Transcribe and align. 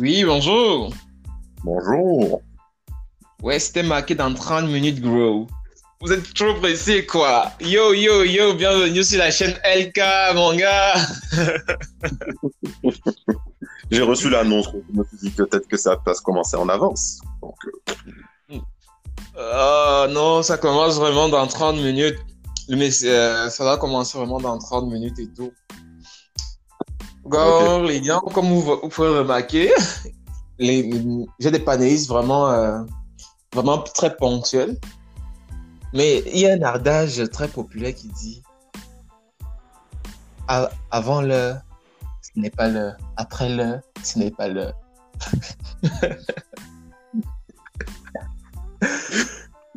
Oui, 0.00 0.22
bonjour. 0.24 0.92
Bonjour. 1.64 2.40
Ouais, 3.42 3.58
c'était 3.58 3.82
marqué 3.82 4.14
dans 4.14 4.32
30 4.32 4.66
minutes, 4.68 5.00
gros. 5.00 5.48
Vous 6.00 6.12
êtes 6.12 6.32
trop 6.34 6.54
pressé, 6.54 7.04
quoi. 7.04 7.50
Yo, 7.60 7.92
yo, 7.94 8.22
yo, 8.22 8.54
bienvenue 8.54 9.02
sur 9.02 9.18
la 9.18 9.32
chaîne 9.32 9.56
LK, 9.64 10.00
mon 10.36 10.54
gars. 10.54 10.94
J'ai 13.90 14.02
reçu 14.02 14.30
l'annonce, 14.30 14.68
je 14.72 14.96
me 14.96 15.04
suis 15.04 15.18
dit 15.20 15.30
peut-être 15.30 15.66
que 15.66 15.76
ça 15.76 15.96
va 16.06 16.14
se 16.14 16.22
commencer 16.22 16.56
en 16.56 16.68
avance. 16.68 17.18
Donc, 17.42 17.56
euh, 17.66 18.58
Oh 19.36 20.06
non, 20.10 20.44
ça 20.44 20.58
commence 20.58 20.94
vraiment 20.94 21.28
dans 21.28 21.48
30 21.48 21.74
minutes. 21.76 22.18
Mais 22.68 22.90
euh, 23.02 23.48
ça 23.48 23.64
va 23.64 23.76
commencer 23.78 24.16
vraiment 24.16 24.38
dans 24.38 24.58
30 24.58 24.92
minutes 24.92 25.18
et 25.18 25.28
tout. 25.34 25.52
Bon, 27.28 27.82
les 27.82 28.00
gars, 28.00 28.20
comme 28.32 28.46
vous, 28.46 28.62
vous 28.62 28.88
pouvez 28.88 29.18
remarquer, 29.18 29.70
j'ai 30.58 31.50
des 31.50 31.58
panélistes 31.58 32.08
vraiment, 32.08 32.48
euh, 32.48 32.80
vraiment 33.52 33.78
très 33.78 34.16
ponctuels. 34.16 34.78
Mais 35.92 36.22
il 36.26 36.38
y 36.38 36.46
a 36.46 36.54
un 36.54 36.62
ardage 36.62 37.22
très 37.30 37.48
populaire 37.48 37.94
qui 37.94 38.08
dit 38.08 38.42
avant 40.90 41.20
l'heure, 41.20 41.60
ce 42.22 42.30
n'est 42.40 42.48
pas 42.50 42.68
l'heure. 42.68 42.96
Après 43.16 43.50
l'heure, 43.50 43.80
ce 44.02 44.18
n'est 44.18 44.30
pas 44.30 44.48
l'heure. 44.48 44.72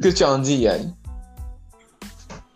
que 0.01 0.07
tu 0.07 0.23
en 0.23 0.39
dis, 0.39 0.55
Yann? 0.57 0.95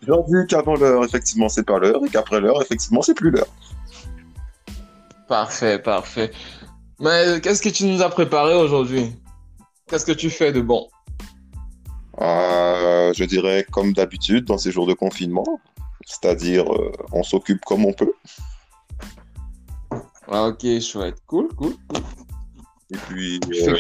J'ai 0.02 0.14
dit 0.28 0.48
qu'avant 0.48 0.76
l'heure, 0.76 1.04
effectivement, 1.04 1.50
c'est 1.50 1.64
pas 1.64 1.80
l'heure, 1.80 2.00
et 2.06 2.10
qu'après 2.10 2.40
l'heure, 2.40 2.62
effectivement, 2.62 3.02
c'est 3.02 3.14
plus 3.14 3.32
l'heure. 3.32 3.48
Parfait, 5.28 5.80
parfait. 5.80 6.32
Mais 7.00 7.42
qu'est-ce 7.42 7.62
que 7.62 7.70
tu 7.70 7.86
nous 7.86 8.02
as 8.02 8.10
préparé 8.10 8.56
aujourd'hui? 8.56 9.12
Qu'est-ce 9.88 10.06
que 10.06 10.12
tu 10.12 10.30
fais 10.30 10.52
de 10.52 10.62
bon? 10.62 10.88
Euh, 12.22 13.12
je 13.14 13.24
dirais 13.26 13.66
comme 13.72 13.94
d'habitude 13.94 14.46
dans 14.46 14.58
ces 14.58 14.72
jours 14.72 14.88
de 14.88 14.94
confinement, 14.94 15.60
c'est-à-dire 16.06 16.72
euh, 16.74 16.92
on 17.12 17.24
s'occupe 17.24 17.64
comme 17.66 17.86
on 17.86 17.94
peut. 17.94 18.14
Ah, 20.32 20.48
Ok, 20.48 20.66
chouette. 20.80 21.18
Cool, 21.28 21.50
cool. 21.56 21.76
Et 22.92 22.98
puis, 22.98 23.40
Tu 23.42 23.70
euh, 23.70 23.76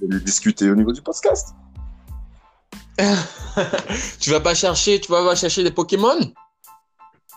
je 0.00 0.06
vais 0.06 0.20
discuter 0.20 0.70
au 0.70 0.74
niveau 0.74 0.92
du 0.92 1.02
podcast. 1.02 1.54
Tu 4.20 4.30
vas 4.30 4.40
pas 4.40 4.54
chercher, 4.54 5.00
tu 5.00 5.10
vas 5.10 5.24
pas 5.24 5.34
chercher 5.34 5.62
des 5.62 5.70
Pokémon? 5.70 6.18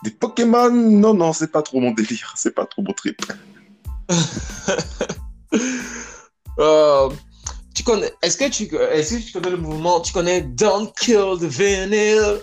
Des 0.02 0.10
Pokémon, 0.10 0.70
non, 0.70 1.14
non, 1.14 1.32
c'est 1.32 1.50
pas 1.50 1.62
trop 1.62 1.80
mon 1.80 1.92
délire, 1.92 2.34
c'est 2.36 2.54
pas 2.54 2.66
trop 2.66 2.82
mon 2.82 2.92
trip. 2.92 3.20
Euh, 6.58 7.10
tu 7.74 7.84
connais, 7.84 8.10
est-ce 8.22 8.38
que 8.38 8.48
tu, 8.48 8.64
est-ce 8.74 9.16
que 9.16 9.22
tu 9.22 9.32
connais 9.32 9.50
le 9.50 9.58
mouvement? 9.58 10.00
Tu 10.00 10.10
connais 10.10 10.40
Don't 10.40 10.90
Kill 10.98 11.36
the 11.38 11.44
Vinyl? 11.44 12.40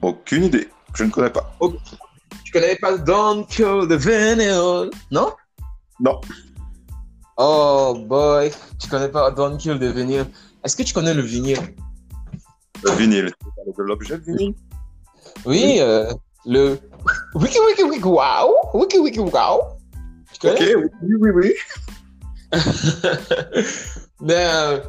Aucune 0.00 0.44
idée, 0.44 0.70
je 0.94 1.04
ne 1.04 1.10
connais 1.10 1.28
pas. 1.28 1.54
Tu 2.42 2.52
connais 2.52 2.76
pas 2.76 2.96
Don't 2.96 3.46
Kill 3.48 3.86
the 3.86 3.92
Vinyl? 3.92 4.88
Non? 5.10 5.34
Non, 6.00 6.22
Oh 7.36 7.96
boy, 8.06 8.50
tu 8.78 8.88
connais 8.88 9.08
pas 9.08 9.30
Don't 9.32 9.58
Kill 9.58 9.78
the 9.78 9.92
Vinyl? 9.94 10.24
Est-ce 10.62 10.76
que 10.76 10.84
tu 10.84 10.94
connais 10.94 11.14
le 11.14 11.22
vinyle? 11.22 11.58
Le 12.84 12.90
vinyle, 12.92 13.32
tu 13.40 13.46
parles 13.56 13.76
de 13.76 13.82
l'objet 13.82 14.18
vinyle? 14.18 14.54
Oui, 15.44 15.76
euh, 15.80 16.12
le 16.46 16.78
Wiki 17.34 17.58
Wiki 17.60 17.82
Wiki 17.84 18.04
Wow, 18.04 18.54
Wiki 18.74 18.98
Wiki 18.98 19.20
Wow. 19.20 19.78
Tu 20.40 20.48
Ok, 20.48 20.60
oui, 21.02 21.14
oui, 21.20 21.30
oui. 21.34 21.54
Mais 24.20 24.34
euh, 24.46 24.80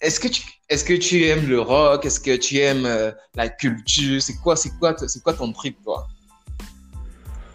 est-ce 0.00 0.20
que 0.20 0.28
tu 0.28 0.42
est-ce 0.68 0.84
que 0.84 0.94
tu 0.94 1.24
aimes 1.24 1.48
le 1.48 1.60
rock? 1.60 2.06
Est-ce 2.06 2.20
que 2.20 2.36
tu 2.36 2.58
aimes 2.58 2.86
euh, 2.86 3.12
la 3.34 3.48
culture? 3.48 4.22
C'est 4.22 4.36
quoi 4.36 4.56
c'est 4.56 4.70
quoi 4.78 4.96
c'est 4.96 5.22
quoi 5.22 5.34
ton 5.34 5.52
trip 5.52 5.76
toi? 5.84 6.06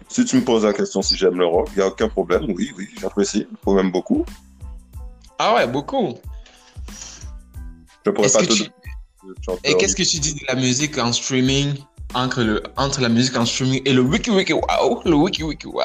Si 0.08 0.24
tu 0.24 0.36
me 0.36 0.42
poses 0.42 0.64
la 0.64 0.72
question 0.72 1.02
si 1.02 1.16
j'aime 1.16 1.38
le 1.38 1.46
rock, 1.46 1.68
il 1.72 1.78
n'y 1.78 1.82
a 1.82 1.88
aucun 1.88 2.08
problème. 2.08 2.44
Oui, 2.48 2.72
oui, 2.76 2.88
j'apprécie. 3.00 3.46
Faut 3.62 3.74
même 3.74 3.92
beaucoup. 3.92 4.24
Ah 5.38 5.54
ouais, 5.54 5.66
beaucoup. 5.66 6.14
Je 8.04 8.10
pourrais 8.10 8.30
pas 8.30 8.38
te 8.38 8.52
tu-. 8.52 8.70
Et 9.64 9.76
qu'est-ce 9.76 9.94
que 9.94 10.02
tu 10.02 10.18
dis 10.18 10.34
de 10.34 10.44
la 10.48 10.54
musique 10.54 10.96
en 10.98 11.12
streaming? 11.12 11.76
Entre 12.14 12.42
le 12.42 12.62
entre 12.76 13.00
la 13.00 13.08
musique 13.08 13.36
en 13.36 13.44
streaming 13.44 13.82
et 13.84 13.92
le 13.92 14.00
wiki 14.00 14.30
wiki 14.30 14.52
wow, 14.52 15.02
le 15.04 15.14
wiki 15.14 15.42
wiki 15.42 15.66
wow. 15.66 15.82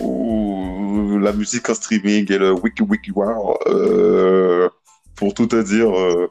Ouh, 0.00 1.18
la 1.18 1.32
musique 1.32 1.68
en 1.68 1.74
streaming 1.74 2.30
et 2.32 2.38
le 2.38 2.52
wiki 2.52 2.82
wiki 2.82 3.10
wow. 3.12 3.58
euh, 3.66 4.68
pour 5.16 5.34
tout 5.34 5.46
te 5.46 5.62
dire, 5.62 5.90
euh, 5.96 6.30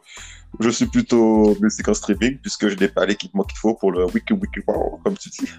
je 0.59 0.69
suis 0.69 0.87
plutôt 0.87 1.55
musique 1.61 1.87
en 1.87 1.93
streaming 1.93 2.39
puisque 2.39 2.67
je 2.67 2.75
n'ai 2.75 2.87
pas 2.87 3.05
l'équipement 3.05 3.43
qu'il 3.43 3.57
faut 3.57 3.75
pour 3.75 3.91
le 3.91 4.05
wiki 4.05 4.33
wiki 4.33 4.61
wow, 4.67 4.99
comme 5.03 5.17
tu 5.17 5.29
dis. 5.29 5.49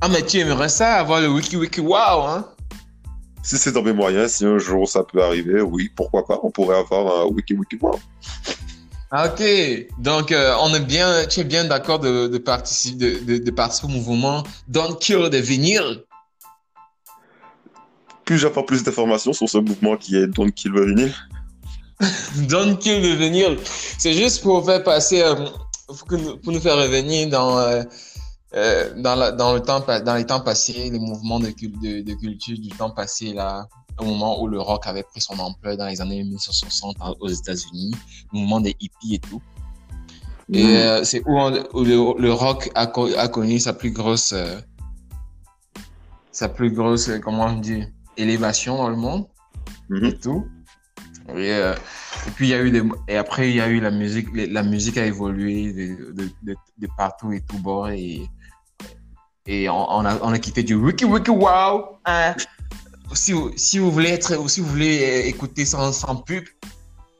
Ah 0.00 0.08
mais 0.08 0.22
tu 0.22 0.38
aimerais 0.38 0.68
ça 0.68 0.94
avoir 0.94 1.20
le 1.20 1.28
wiki 1.28 1.56
wiki 1.56 1.80
wow 1.80 2.22
hein? 2.26 2.46
Si 3.44 3.58
c'est 3.58 3.72
dans 3.72 3.82
mes 3.82 3.92
moyens, 3.92 4.30
si 4.32 4.46
un 4.46 4.58
jour 4.58 4.88
ça 4.88 5.02
peut 5.02 5.22
arriver, 5.22 5.60
oui, 5.60 5.90
pourquoi 5.96 6.24
pas, 6.24 6.38
on 6.44 6.52
pourrait 6.52 6.78
avoir 6.78 7.22
un 7.22 7.24
wiki 7.26 7.54
wiki 7.54 7.76
wow. 7.80 7.98
Ah, 9.14 9.28
Ok, 9.28 9.42
donc 9.98 10.32
euh, 10.32 10.56
on 10.60 10.72
est 10.72 10.80
bien, 10.80 11.26
tu 11.26 11.40
es 11.40 11.44
bien 11.44 11.66
d'accord 11.66 11.98
de, 11.98 12.28
de 12.28 12.38
participer 12.38 13.20
de, 13.20 13.24
de, 13.24 13.44
de 13.44 13.50
participer 13.50 13.92
au 13.92 13.94
mouvement 13.94 14.42
Don't 14.68 14.98
Kill 14.98 15.28
the 15.30 15.34
Vinyl. 15.34 16.02
Puis-je 18.24 18.46
avoir 18.46 18.64
plus 18.64 18.82
d'informations 18.82 19.34
sur 19.34 19.50
ce 19.50 19.58
mouvement 19.58 19.98
qui 19.98 20.16
est 20.16 20.26
Don't 20.28 20.50
Kill 20.50 20.72
the 20.72 20.78
Vinyl 20.78 21.14
Don't 22.48 22.78
Kill 22.78 23.02
the 23.02 23.18
Vinyl. 23.18 23.58
C'est 23.98 24.14
juste 24.14 24.42
pour 24.42 24.64
faire 24.64 24.82
passer, 24.82 25.20
euh, 25.20 25.34
pour, 25.86 26.16
nous, 26.18 26.38
pour 26.38 26.50
nous 26.54 26.60
faire 26.60 26.78
revenir 26.78 27.28
dans 27.28 27.58
euh, 27.58 28.94
dans, 28.96 29.14
la, 29.14 29.30
dans 29.30 29.52
le 29.52 29.60
temps 29.60 29.80
dans 29.80 30.14
les 30.14 30.24
temps 30.24 30.40
passés, 30.40 30.88
les 30.90 30.98
mouvements 30.98 31.38
de, 31.38 31.48
de 31.48 32.14
culture 32.14 32.56
du 32.58 32.70
temps 32.70 32.90
passé 32.90 33.34
là, 33.34 33.66
moment 34.04 34.40
où 34.42 34.46
le 34.48 34.60
rock 34.60 34.86
avait 34.86 35.02
pris 35.02 35.20
son 35.20 35.38
ampleur 35.38 35.76
dans 35.76 35.86
les 35.86 36.00
années 36.00 36.22
1960 36.22 36.96
en- 37.00 37.14
aux 37.20 37.28
États-Unis, 37.28 37.92
le 38.32 38.38
mouvement 38.38 38.60
des 38.60 38.76
hippies 38.80 39.14
et 39.14 39.18
tout. 39.18 39.40
Et 40.52 40.62
Mm. 40.64 40.66
euh, 40.76 41.04
c'est 41.04 41.22
où, 41.26 41.38
on- 41.38 41.64
où 41.74 41.84
le, 41.84 42.20
le 42.20 42.32
rock 42.32 42.70
a, 42.74 42.86
co- 42.86 43.14
a 43.16 43.28
connu 43.28 43.58
sa 43.58 43.72
plus 43.72 43.90
grosse, 43.92 44.32
euh, 44.32 44.60
sa 46.30 46.48
plus 46.48 46.70
grosse, 46.70 47.08
euh, 47.08 47.18
comment 47.18 47.46
on 47.46 47.58
dit, 47.58 47.84
élévation 48.16 48.76
dans 48.76 48.88
le 48.88 48.96
monde 48.96 49.26
Mhm. 49.88 50.04
et 50.04 50.18
tout. 50.18 50.46
Et, 51.28 51.52
euh, 51.52 51.74
et 52.26 52.30
puis 52.32 52.46
il 52.48 52.50
y 52.50 52.54
a 52.54 52.60
eu 52.62 52.70
des, 52.70 52.82
et 53.08 53.16
après 53.16 53.48
il 53.50 53.56
y 53.56 53.60
a 53.60 53.68
eu 53.68 53.80
la 53.80 53.90
musique, 53.90 54.28
la 54.34 54.62
musique 54.62 54.98
a 54.98 55.06
évolué 55.06 55.72
de, 55.72 56.12
de, 56.12 56.30
de, 56.42 56.54
de 56.78 56.88
partout 56.96 57.32
et 57.32 57.40
tout 57.42 57.58
bord 57.58 57.88
et 57.88 58.28
et 59.46 59.68
on, 59.68 59.90
on 59.90 60.04
a 60.04 60.18
on 60.22 60.32
a 60.32 60.38
quitté 60.38 60.62
du 60.62 60.74
wiki 60.74 61.04
wiki 61.04 61.30
wow. 61.30 61.96
hein. 62.04 62.34
Si 63.14 63.32
vous 63.32 63.50
si 63.56 63.78
vous 63.78 63.90
voulez 63.90 64.10
être 64.10 64.36
ou 64.36 64.48
si 64.48 64.60
vous 64.60 64.68
voulez 64.68 65.02
euh, 65.02 65.26
écouter 65.28 65.64
sans 65.64 65.92
sans 65.92 66.16
pub, 66.16 66.44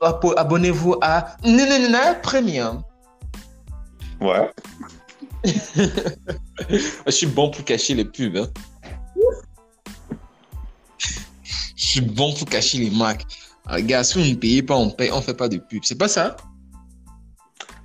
abo- 0.00 0.34
abonnez-vous 0.36 0.96
à 1.02 1.36
Nanana 1.44 2.14
Premium. 2.16 2.82
Ouais. 4.20 4.50
Je 5.44 7.10
suis 7.10 7.26
bon 7.26 7.50
pour 7.50 7.64
cacher 7.64 7.94
les 7.94 8.04
pubs. 8.04 8.36
Hein. 8.36 8.48
Je 11.76 11.84
suis 11.84 12.00
bon 12.00 12.32
pour 12.34 12.48
cacher 12.48 12.78
les 12.78 12.90
marques. 12.90 13.26
Ah, 13.66 13.80
gars, 13.80 14.02
si 14.04 14.18
vous 14.22 14.28
ne 14.28 14.34
payez 14.34 14.62
pas, 14.62 14.76
on 14.76 14.90
paye, 14.90 15.10
on 15.12 15.20
fait 15.20 15.34
pas 15.34 15.48
de 15.48 15.58
pub. 15.58 15.82
C'est 15.84 15.98
pas 15.98 16.08
ça? 16.08 16.36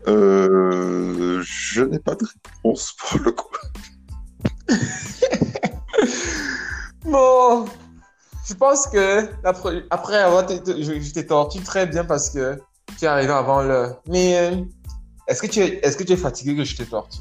Euh, 0.07 1.43
je 1.45 1.81
n'ai 1.81 1.99
pas 1.99 2.15
de 2.15 2.25
réponse 2.25 2.93
pour 2.97 3.19
le 3.19 3.31
coup. 3.31 3.47
Bon, 7.05 7.65
je 8.47 8.53
pense 8.53 8.87
que 8.87 9.29
après 9.89 10.17
avoir 10.17 10.49
été, 10.49 10.83
je, 10.83 11.13
t'ai 11.13 11.25
tordu 11.25 11.59
très 11.61 11.85
bien 11.85 12.05
parce 12.05 12.29
que 12.29 12.59
tu 12.97 13.05
es 13.05 13.07
arrivé 13.07 13.31
avant 13.31 13.61
l'heure. 13.61 14.01
Mais 14.07 14.37
euh, 14.37 14.63
est-ce 15.27 15.41
que 15.41 15.47
tu 15.47 15.59
es, 15.59 15.79
est-ce 15.83 15.97
que 15.97 16.03
tu 16.03 16.13
es 16.13 16.17
fatigué 16.17 16.55
que 16.55 16.63
je 16.63 16.75
t'ai 16.75 16.85
tordu? 16.85 17.17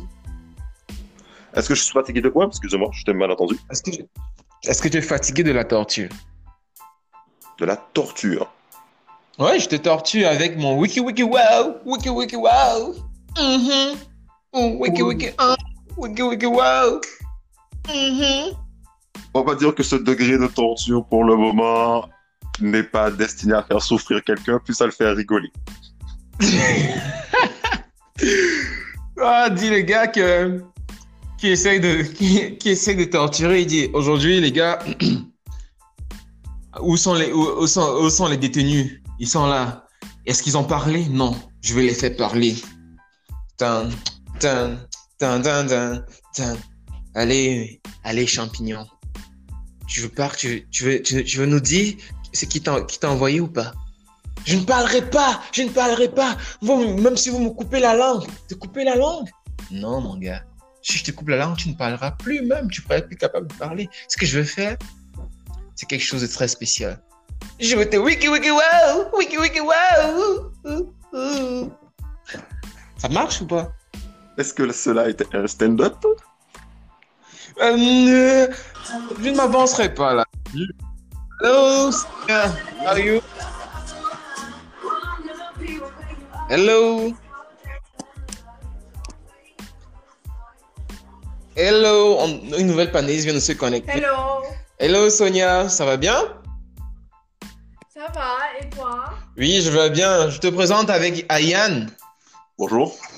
Est-ce 1.54 1.68
que 1.68 1.74
je 1.74 1.82
suis 1.82 1.92
fatigué 1.92 2.20
de 2.20 2.28
quoi? 2.28 2.46
Excusez-moi, 2.46 2.90
je 2.92 3.02
t'ai 3.04 3.12
mal 3.12 3.30
entendu. 3.30 3.58
Est-ce 3.70 3.82
que, 3.82 3.90
est-ce 4.64 4.80
que 4.80 4.88
tu 4.88 4.98
es 4.98 5.02
fatigué 5.02 5.42
de 5.42 5.52
la 5.52 5.64
torture? 5.64 6.10
De 7.58 7.64
la 7.64 7.76
torture. 7.76 8.52
Ouais, 9.38 9.58
je 9.58 9.68
te 9.68 9.76
tortue 9.76 10.24
avec 10.24 10.56
mon 10.56 10.78
wiki 10.78 11.00
wiki 11.00 11.22
wow, 11.22 11.76
wiki 11.84 12.08
wiki 12.08 12.36
wow. 12.36 12.94
Mhm. 13.36 13.96
Mm, 14.54 14.80
Wiki 14.80 15.02
wiki 15.02 15.30
wiki 15.96 16.22
wiki 16.22 16.46
wow. 16.46 17.00
Mhm. 17.88 18.65
On 19.34 19.42
va 19.42 19.54
dire 19.54 19.74
que 19.74 19.82
ce 19.82 19.96
degré 19.96 20.38
de 20.38 20.46
torture 20.46 21.04
pour 21.06 21.24
le 21.24 21.36
moment 21.36 22.08
n'est 22.60 22.82
pas 22.82 23.10
destiné 23.10 23.54
à 23.54 23.62
faire 23.62 23.82
souffrir 23.82 24.22
quelqu'un, 24.24 24.58
plus 24.58 24.80
à 24.80 24.86
le 24.86 24.92
faire 24.92 25.14
rigoler. 25.16 25.52
Ah, 29.18 29.48
dis 29.48 29.70
les 29.70 29.82
gars 29.82 30.08
que 30.08 30.62
qui 31.38 31.48
essaye 31.48 31.80
de, 31.80 32.02
qui, 32.02 32.56
de 32.70 33.04
torturer. 33.04 33.62
Il 33.62 33.66
dit 33.66 33.88
aujourd'hui, 33.92 34.40
les 34.40 34.52
gars, 34.52 34.78
où 36.80 36.96
sont 36.96 37.14
les, 37.14 37.32
où, 37.32 37.66
sont, 37.66 37.98
où 38.00 38.10
sont 38.10 38.26
les 38.26 38.36
détenus? 38.36 39.00
Ils 39.18 39.28
sont 39.28 39.46
là. 39.46 39.84
Est-ce 40.26 40.42
qu'ils 40.42 40.56
ont 40.56 40.64
parlé? 40.64 41.06
Non. 41.08 41.34
Je 41.62 41.74
vais 41.74 41.82
les 41.82 41.94
faire 41.94 42.16
parler. 42.16 42.56
Allez, 47.14 47.80
allez, 48.04 48.26
champignon. 48.26 48.86
Tu 49.86 50.00
veux 50.00 50.08
pas, 50.08 50.30
tu, 50.30 50.66
veux, 50.82 51.02
tu, 51.02 51.38
veux 51.38 51.46
nous 51.46 51.60
dire 51.60 51.94
c'est 52.32 52.46
qui 52.46 52.60
t'a 52.60 53.10
envoyé 53.10 53.40
ou 53.40 53.48
pas? 53.48 53.72
Je 54.44 54.56
ne 54.56 54.64
parlerai 54.64 55.08
pas, 55.10 55.42
je 55.52 55.62
ne 55.62 55.70
parlerai 55.70 56.08
pas. 56.08 56.36
Même 56.62 57.16
si 57.16 57.30
vous 57.30 57.40
me 57.40 57.50
coupez 57.50 57.80
la 57.80 57.94
langue, 57.94 58.26
te 58.48 58.54
coupez 58.54 58.84
la 58.84 58.94
langue 58.94 59.28
Non, 59.70 60.00
mon 60.00 60.16
gars. 60.16 60.42
Si 60.82 60.98
je 60.98 61.04
te 61.04 61.10
coupe 61.10 61.28
la 61.30 61.38
langue, 61.38 61.56
tu 61.56 61.68
ne 61.68 61.74
parleras 61.74 62.12
plus 62.12 62.42
même. 62.42 62.70
Tu 62.70 62.80
ne 62.80 62.86
seras 62.86 63.00
plus 63.00 63.16
capable 63.16 63.48
de 63.48 63.54
parler. 63.54 63.88
Ce 64.06 64.16
que 64.16 64.24
je 64.24 64.38
veux 64.38 64.44
faire, 64.44 64.76
c'est 65.74 65.86
quelque 65.86 66.04
chose 66.04 66.22
de 66.22 66.28
très 66.28 66.46
spécial. 66.46 67.02
Je 67.58 67.74
vais 67.74 67.88
te 67.88 67.96
wiki 67.96 68.28
wiki 68.28 68.50
wow, 68.50 69.16
wiki 69.18 69.36
wiki 69.38 69.60
wow. 69.60 70.52
Ça 72.98 73.08
marche 73.08 73.40
ou 73.40 73.46
pas? 73.46 73.72
Est-ce 74.38 74.54
que 74.54 74.70
cela 74.70 75.08
était 75.08 75.26
un 75.34 75.46
stand-up? 75.46 75.96
Euh, 77.60 78.46
Je 79.20 79.28
ne 79.30 79.36
m'avancerai 79.36 79.94
pas 79.94 80.14
là. 80.14 80.24
Hello, 81.42 81.90
Sonia. 81.90 82.48
how 82.80 82.86
are 82.88 82.98
you? 82.98 83.20
Hello? 86.50 87.12
Hello, 91.56 92.16
on- 92.20 92.58
une 92.58 92.66
nouvelle 92.66 92.90
panéliste 92.92 93.24
vient 93.24 93.34
de 93.34 93.40
se 93.40 93.52
connecter. 93.52 93.92
Hello, 93.92 94.42
Hello 94.78 95.08
Sonia, 95.10 95.68
ça 95.70 95.84
va 95.86 95.96
bien? 95.96 96.16
ça 97.94 98.06
va 98.14 98.36
et 98.60 98.68
toi? 98.70 99.06
Oui, 99.38 99.62
je 99.62 99.70
vais 99.70 99.88
bien. 99.90 100.28
Je 100.28 100.38
te 100.38 100.48
présente 100.48 100.90
avec 100.90 101.24
Ayan. 101.30 101.86
Bonjour. 102.58 102.88
Bonjour. 102.88 103.15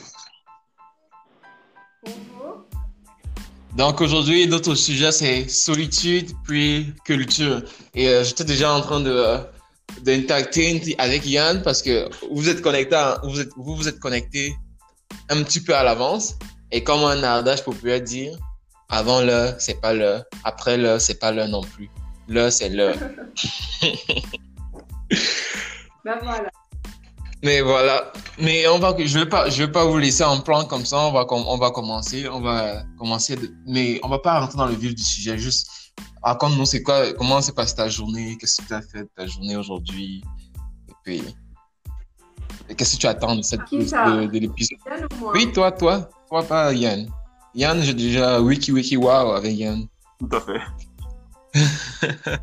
Donc 3.78 4.00
aujourd'hui, 4.00 4.48
notre 4.48 4.75
sujet 4.75 5.12
c'est 5.12 5.48
solitude 5.48 6.32
puis 6.42 6.92
culture. 7.04 7.62
Et 7.94 8.08
euh, 8.08 8.25
j'étais 8.25 8.42
déjà 8.42 8.75
en 8.75 8.80
train 8.80 8.98
de 8.98 9.12
euh, 9.12 9.38
d'interacter 10.02 10.96
avec 10.98 11.25
Yann 11.25 11.62
parce 11.62 11.80
que 11.80 12.08
vous 12.32 12.48
êtes 12.48 12.60
connecté, 12.60 12.96
vous 13.22 13.40
êtes 13.40 13.50
vous 13.56 13.86
êtes 13.86 14.00
connecté 14.00 14.52
un 15.28 15.44
petit 15.44 15.60
peu 15.62 15.76
à 15.76 15.84
l'avance. 15.84 16.34
Et 16.72 16.82
comme 16.82 17.04
un 17.04 17.22
ardage 17.22 17.64
populaire 17.64 18.00
dire, 18.00 18.36
avant 18.88 19.20
l'heure 19.20 19.54
c'est 19.58 19.80
pas 19.80 19.94
l'heure, 19.94 20.25
après 20.42 20.76
l'heure 20.76 21.00
c'est 21.00 21.20
pas 21.20 21.30
l'heure 21.30 21.46
non 21.46 21.62
plus. 21.62 21.88
L'heure 22.26 22.50
c'est 22.50 22.70
l'heure. 22.70 22.96
Ben 26.04 26.16
voilà. 26.22 26.48
Mais 27.43 27.61
voilà. 27.61 28.12
Mais 28.38 28.67
on 28.69 28.79
va, 28.79 28.94
je 28.99 29.19
vais 29.19 29.26
pas, 29.29 29.49
je 29.49 29.62
vais 29.64 29.70
pas 29.70 29.85
vous 29.85 29.99
laisser 29.99 30.25
en 30.25 30.40
plan 30.40 30.64
comme 30.64 30.85
ça. 30.85 30.99
On 30.99 31.12
va, 31.12 31.25
com- 31.25 31.44
on 31.46 31.56
va 31.56 31.70
commencer. 31.70 32.29
On 32.29 32.40
va 32.40 32.82
commencer. 32.99 33.37
de- 33.37 33.52
mais 33.67 34.00
on 34.02 34.08
va 34.08 34.19
pas 34.19 34.40
rentrer 34.40 34.58
dans 34.58 34.67
le 34.67 34.75
vif 34.75 34.94
du 34.94 35.02
sujet. 35.02 35.38
Juste, 35.38 35.70
raconte-nous 36.23 36.67
c'est 36.67 36.82
quoi, 36.82 37.12
comment 37.14 37.40
s'est 37.40 37.52
passée 37.52 37.76
ta 37.76 37.88
journée, 37.88 38.37
qu'est-ce 38.40 38.61
que 38.62 38.67
tu 38.67 38.75
as 38.75 38.82
fait 38.82 39.02
de 39.02 39.11
ta 39.17 39.26
journée 39.26 39.56
aujourd'hui, 39.56 40.23
et 40.88 40.93
puis, 41.05 41.23
qu'est-ce 42.76 42.96
que 42.96 43.00
tu 43.00 43.06
attends 43.06 43.37
de 43.37 43.43
cette, 43.43 43.61
de, 43.70 44.26
de 44.26 44.38
l'épisode? 44.38 44.79
Yann 44.87 45.05
ou 45.05 45.17
moi 45.20 45.32
Oui, 45.35 45.52
toi, 45.52 45.70
toi, 45.73 46.08
toi, 46.29 46.43
pas 46.43 46.73
Yann. 46.73 47.08
Yann, 47.55 47.81
j'ai 47.82 47.94
déjà 47.94 48.40
wiki 48.40 48.73
wiki 48.73 48.96
wow 48.96 49.32
avec 49.32 49.56
Yann. 49.56 49.87
Tout 50.20 50.29
à 50.37 50.40
fait. 50.40 50.61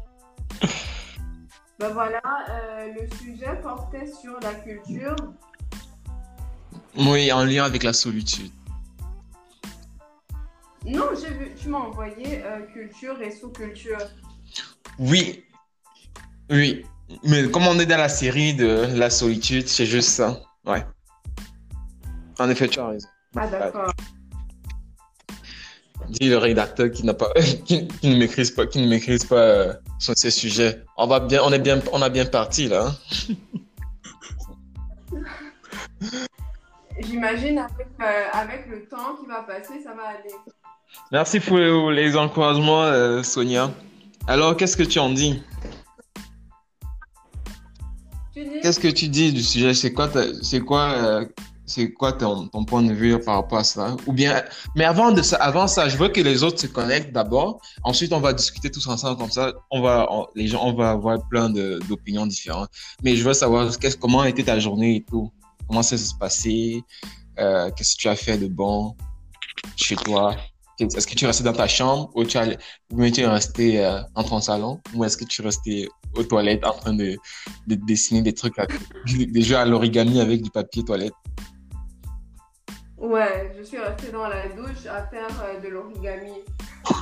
Ben 1.77 1.89
voilà, 1.89 2.21
euh, 2.49 2.93
le 2.93 3.17
sujet 3.17 3.59
portait 3.61 4.07
sur 4.07 4.39
la 4.41 4.53
culture. 4.53 5.15
Oui, 6.97 7.31
en 7.31 7.43
lien 7.43 7.65
avec 7.65 7.83
la 7.83 7.91
solitude. 7.91 8.51
Non, 10.85 11.09
j'ai 11.19 11.33
vu, 11.33 11.53
tu 11.55 11.69
m'as 11.69 11.79
envoyé 11.79 12.43
euh, 12.43 12.61
culture 12.73 13.21
et 13.21 13.31
sous-culture. 13.31 13.97
Oui, 14.99 15.43
oui. 16.49 16.85
Mais 17.23 17.49
comme 17.49 17.67
on 17.67 17.77
est 17.79 17.85
dans 17.85 17.97
la 17.97 18.09
série 18.09 18.53
de 18.53 18.87
la 18.95 19.09
solitude, 19.09 19.67
c'est 19.67 19.85
juste 19.85 20.09
ça. 20.09 20.39
Ouais. 20.65 20.85
En 22.39 22.49
effet, 22.49 22.67
tu 22.67 22.79
as 22.79 22.87
raison. 22.87 23.07
Ah 23.35 23.47
d'accord. 23.47 23.91
Dis 26.09 26.29
le 26.29 26.37
rédacteur 26.37 26.91
qui 26.91 27.05
n'a 27.05 27.13
pas, 27.13 27.31
qui, 27.65 27.87
qui 27.87 28.09
ne 28.09 28.17
maîtrise 28.17 28.51
pas, 28.51 28.65
qui 28.65 28.79
ne 28.81 28.87
maîtrise 28.87 29.25
pas 29.25 29.35
euh, 29.35 29.73
sur 29.99 30.13
ces 30.15 30.31
sujets. 30.31 30.83
On 30.97 31.07
va 31.07 31.19
bien, 31.19 31.41
on 31.43 31.51
est 31.51 31.59
bien, 31.59 31.79
on 31.91 32.01
a 32.01 32.09
bien 32.09 32.25
parti 32.25 32.67
là. 32.67 32.87
hein. 32.87 33.35
J'imagine 36.99 37.59
avec, 37.59 37.87
euh, 38.01 38.23
avec 38.31 38.67
le 38.69 38.85
temps 38.85 39.15
qui 39.19 39.27
va 39.27 39.43
passer, 39.43 39.81
ça 39.83 39.93
va 39.93 40.07
aller. 40.09 40.33
Merci 41.11 41.39
pour 41.39 41.91
les 41.91 42.15
encouragements, 42.15 42.83
euh, 42.83 43.21
Sonia. 43.21 43.71
Alors, 44.27 44.55
qu'est-ce 44.55 44.77
que 44.77 44.83
tu 44.83 44.97
en 44.99 45.09
dis? 45.09 45.41
Dis? 48.33 48.43
Qu'est-ce 48.61 48.79
que 48.79 48.87
tu 48.87 49.07
dis 49.09 49.33
du 49.33 49.43
sujet? 49.43 49.73
C'est 49.73 49.93
quoi, 49.93 50.09
c'est 50.41 50.61
quoi, 50.61 50.91
euh, 50.91 51.25
c'est 51.65 51.91
quoi 51.91 52.13
ton, 52.13 52.47
ton 52.47 52.63
point 52.63 52.83
de 52.83 52.93
vue 52.93 53.19
par 53.19 53.35
rapport 53.35 53.59
à 53.59 53.63
ça? 53.63 53.97
Ou 54.05 54.13
bien, 54.13 54.43
mais 54.75 54.85
avant 54.85 55.11
de 55.11 55.21
ça, 55.21 55.37
avant 55.37 55.67
ça, 55.67 55.89
je 55.89 55.97
veux 55.97 56.09
que 56.09 56.21
les 56.21 56.43
autres 56.43 56.59
se 56.59 56.67
connectent 56.67 57.11
d'abord. 57.11 57.59
Ensuite, 57.83 58.13
on 58.13 58.19
va 58.19 58.33
discuter 58.33 58.69
tous 58.69 58.85
ensemble 58.87 59.17
comme 59.17 59.31
ça. 59.31 59.51
On 59.71 59.81
va, 59.81 60.07
les 60.35 60.47
gens, 60.47 60.63
on 60.63 60.73
va 60.73 60.91
avoir 60.91 61.17
plein 61.27 61.49
d'opinions 61.49 62.27
différentes. 62.27 62.69
Mais 63.03 63.15
je 63.15 63.23
veux 63.23 63.33
savoir 63.33 63.71
comment 63.99 64.23
été 64.23 64.43
ta 64.43 64.59
journée 64.59 64.97
et 64.97 65.03
tout? 65.03 65.31
Comment 65.67 65.81
ça 65.81 65.97
s'est 65.97 66.13
passé? 66.19 66.83
Euh, 67.39 67.71
Qu'est-ce 67.75 67.95
que 67.95 68.01
tu 68.01 68.07
as 68.09 68.15
fait 68.15 68.37
de 68.37 68.47
bon 68.47 68.95
chez 69.75 69.95
toi? 69.95 70.35
Est-ce 70.79 71.07
que 71.07 71.15
tu 71.15 71.23
es 71.23 71.27
resté 71.27 71.43
dans 71.43 71.53
ta 71.53 71.67
chambre 71.67 72.11
ou 72.15 72.25
tu 72.25 72.37
bien 72.93 73.09
tu 73.09 73.21
es 73.21 73.27
resté 73.27 73.83
euh, 73.83 74.01
ton 74.29 74.39
salon? 74.41 74.81
Ou 74.93 75.03
est-ce 75.05 75.17
que 75.17 75.25
tu 75.25 75.41
es 75.41 75.45
resté 75.45 75.89
aux 76.15 76.23
toilettes 76.23 76.65
en 76.65 76.73
train 76.73 76.93
de, 76.93 77.17
de 77.67 77.75
dessiner 77.75 78.21
des 78.21 78.33
trucs, 78.33 78.55
des 79.07 79.41
jeux 79.41 79.57
à 79.57 79.65
l'origami 79.65 80.19
avec 80.19 80.41
du 80.41 80.51
papier 80.51 80.83
toilette? 80.83 81.13
Ouais, 82.97 83.53
je 83.57 83.63
suis 83.63 83.77
restée 83.77 84.11
dans 84.11 84.27
la 84.27 84.47
douche 84.49 84.85
à 84.89 85.05
faire 85.07 85.29
euh, 85.43 85.59
de 85.59 85.67
l'origami. 85.67 86.33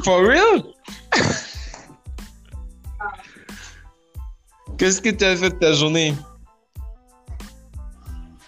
For 0.04 0.22
real? 0.22 0.64
Qu'est-ce 4.78 5.02
que 5.02 5.10
tu 5.10 5.24
as 5.24 5.36
fait 5.36 5.52
de 5.52 5.56
ta 5.56 5.74
journée? 5.74 6.16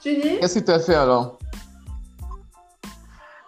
Tu 0.01 0.15
dis? 0.15 0.39
Qu'est-ce 0.39 0.59
que 0.59 0.65
tu 0.65 0.71
as 0.71 0.79
fait 0.79 0.95
alors? 0.95 1.37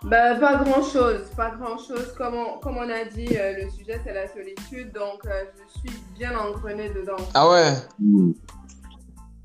Ben, 0.03 0.39
pas 0.39 0.63
grand 0.63 0.83
chose, 0.83 1.29
pas 1.35 1.49
grand 1.51 1.77
chose. 1.77 2.13
Comme 2.17 2.35
on, 2.35 2.59
comme 2.59 2.77
on 2.77 2.89
a 2.89 3.03
dit, 3.03 3.35
euh, 3.35 3.63
le 3.63 3.69
sujet 3.71 3.99
c'est 4.03 4.13
la 4.13 4.27
solitude, 4.27 4.93
donc 4.93 5.25
euh, 5.25 5.45
je 5.57 5.79
suis 5.79 5.99
bien 6.17 6.37
engrenée 6.37 6.89
dedans. 6.89 7.17
Ah 7.33 7.49
ouais? 7.49 7.73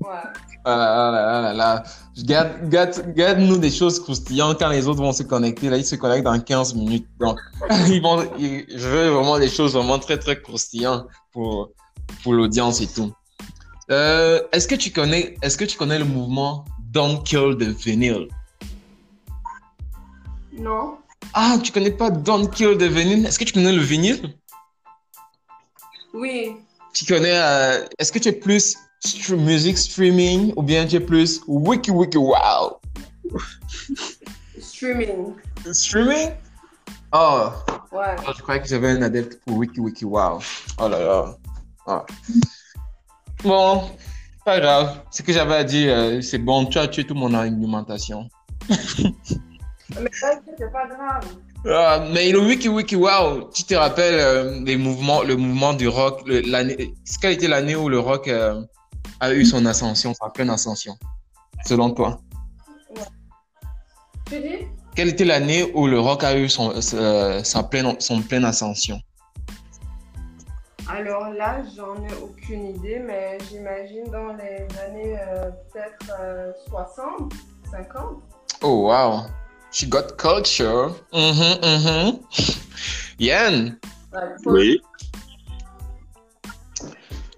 Ouais. 0.03 0.09
Ah 0.65 0.77
là 0.77 1.11
là 1.11 1.11
là 1.11 1.41
là 1.41 1.53
là. 1.53 1.83
Garde, 2.19 2.69
garde, 2.69 3.13
garde-nous 3.15 3.57
des 3.57 3.71
choses 3.71 3.99
croustillantes 4.01 4.59
quand 4.59 4.69
les 4.69 4.87
autres 4.87 5.01
vont 5.01 5.11
se 5.13 5.23
connecter. 5.23 5.69
Là, 5.69 5.77
ils 5.77 5.85
se 5.85 5.95
connectent 5.95 6.23
dans 6.25 6.39
15 6.39 6.73
minutes. 6.75 7.07
Donc, 7.19 7.39
ils 7.87 8.01
vont, 8.01 8.23
ils- 8.37 8.65
je 8.69 8.87
veux 8.87 9.09
vraiment 9.09 9.39
des 9.39 9.49
choses 9.49 9.73
vraiment 9.73 9.99
très, 9.99 10.17
très 10.17 10.41
croustillantes 10.41 11.07
pour, 11.31 11.71
pour 12.23 12.33
l'audience 12.33 12.79
et 12.81 12.87
tout. 12.87 13.11
Euh, 13.91 14.41
est-ce 14.53 14.67
que 14.67 14.75
tu 14.75 14.91
connais, 14.91 15.35
est-ce 15.41 15.57
que 15.57 15.65
tu 15.65 15.77
connais 15.77 15.99
le 15.99 16.05
mouvement 16.05 16.63
Don't 16.91 17.23
Kill 17.23 17.57
the 17.59 17.63
Vinyl? 17.85 18.27
Non 20.57 20.97
Ah, 21.33 21.57
tu 21.61 21.71
connais 21.71 21.91
pas 21.91 22.09
Don't 22.09 22.49
Kill 22.49 22.77
the 22.77 22.83
Vinyl? 22.83 23.25
Est-ce 23.25 23.39
que 23.39 23.43
tu 23.43 23.53
connais 23.53 23.73
le 23.73 23.81
vinyle? 23.81 24.33
Oui. 26.13 26.55
Tu 26.93 27.05
connais, 27.05 27.33
euh, 27.35 27.85
est-ce 27.97 28.11
que 28.11 28.19
tu 28.19 28.29
es 28.29 28.33
plus 28.33 28.77
str- 29.05 29.35
music 29.37 29.77
streaming 29.77 30.53
ou 30.55 30.63
bien 30.63 30.85
tu 30.87 30.95
es 30.95 30.99
plus 30.99 31.41
wiki 31.47 31.91
wiki 31.91 32.17
wow? 32.17 32.79
Streaming. 34.59 35.33
Streaming? 35.71 36.31
Oh, 37.11 37.49
Ouais. 37.91 38.15
je 38.35 38.41
croyais 38.41 38.61
que 38.61 38.67
j'avais 38.67 38.89
un 38.89 39.01
adepte 39.03 39.39
pour 39.45 39.57
wiki 39.57 39.79
wiki 39.79 40.05
wow. 40.05 40.39
Oh 40.79 40.87
là 40.87 40.99
là. 40.99 41.37
Ah. 41.85 42.05
Bon, 43.43 43.83
pas 44.45 44.59
grave. 44.59 45.01
Ce 45.11 45.21
que 45.21 45.31
j'avais 45.31 45.55
à 45.55 45.63
dire, 45.63 45.93
euh, 45.95 46.21
c'est 46.21 46.37
bon, 46.39 46.65
tu 46.65 46.79
as 46.79 46.87
tué 46.87 47.03
toute 47.05 47.17
mon 47.17 47.33
argumentation. 47.33 48.27
Mais 48.69 50.09
ça, 50.13 50.31
c'est 50.57 50.71
pas 50.71 50.87
grave. 50.87 51.35
Ah, 51.69 52.05
mais 52.11 52.31
le 52.31 52.39
wiki 52.39 52.67
wiki 52.67 52.95
wow, 52.95 53.49
tu 53.53 53.63
te 53.63 53.73
rappelles 53.75 54.19
euh, 54.19 54.59
les 54.65 54.75
mouvements, 54.75 55.21
le 55.23 55.37
mouvement 55.37 55.73
du 55.73 55.87
rock, 55.87 56.21
l'année, 56.27 56.93
quelle 57.21 57.33
était 57.33 57.47
l'année 57.47 57.75
où 57.75 57.87
le 57.87 57.99
rock 57.99 58.27
euh, 58.27 58.61
a 59.23 59.33
eu 59.33 59.45
son 59.45 59.65
ascension, 59.65 60.13
sa 60.13 60.29
pleine 60.29 60.49
ascension, 60.49 60.97
selon 61.65 61.91
toi? 61.91 62.19
Tu 64.29 64.39
dis 64.41 64.67
quelle 64.95 65.09
était 65.09 65.25
l'année 65.25 65.71
où 65.73 65.87
le 65.87 65.99
rock 65.99 66.23
a 66.23 66.37
eu 66.37 66.49
son, 66.49 66.71
euh, 66.93 67.43
sa 67.43 67.63
pleine, 67.63 67.95
son 67.99 68.21
pleine 68.21 68.45
ascension? 68.45 68.99
Alors 70.87 71.29
là, 71.33 71.63
j'en 71.75 71.95
ai 72.03 72.13
aucune 72.21 72.67
idée, 72.75 72.99
mais 72.99 73.37
j'imagine 73.49 74.11
dans 74.11 74.33
les 74.33 74.67
années 74.85 75.17
euh, 75.19 75.49
peut-être 75.71 76.11
euh, 76.19 76.51
60, 76.69 77.33
50. 77.71 78.21
Oh, 78.61 78.87
wow. 78.89 79.23
She 79.71 79.87
got 79.87 80.17
culture. 80.17 80.91
Mhm, 81.13 81.57
mhm. 81.63 82.19
Yann, 83.19 83.79
Ouais, 84.13 84.19
Oui. 84.45 84.81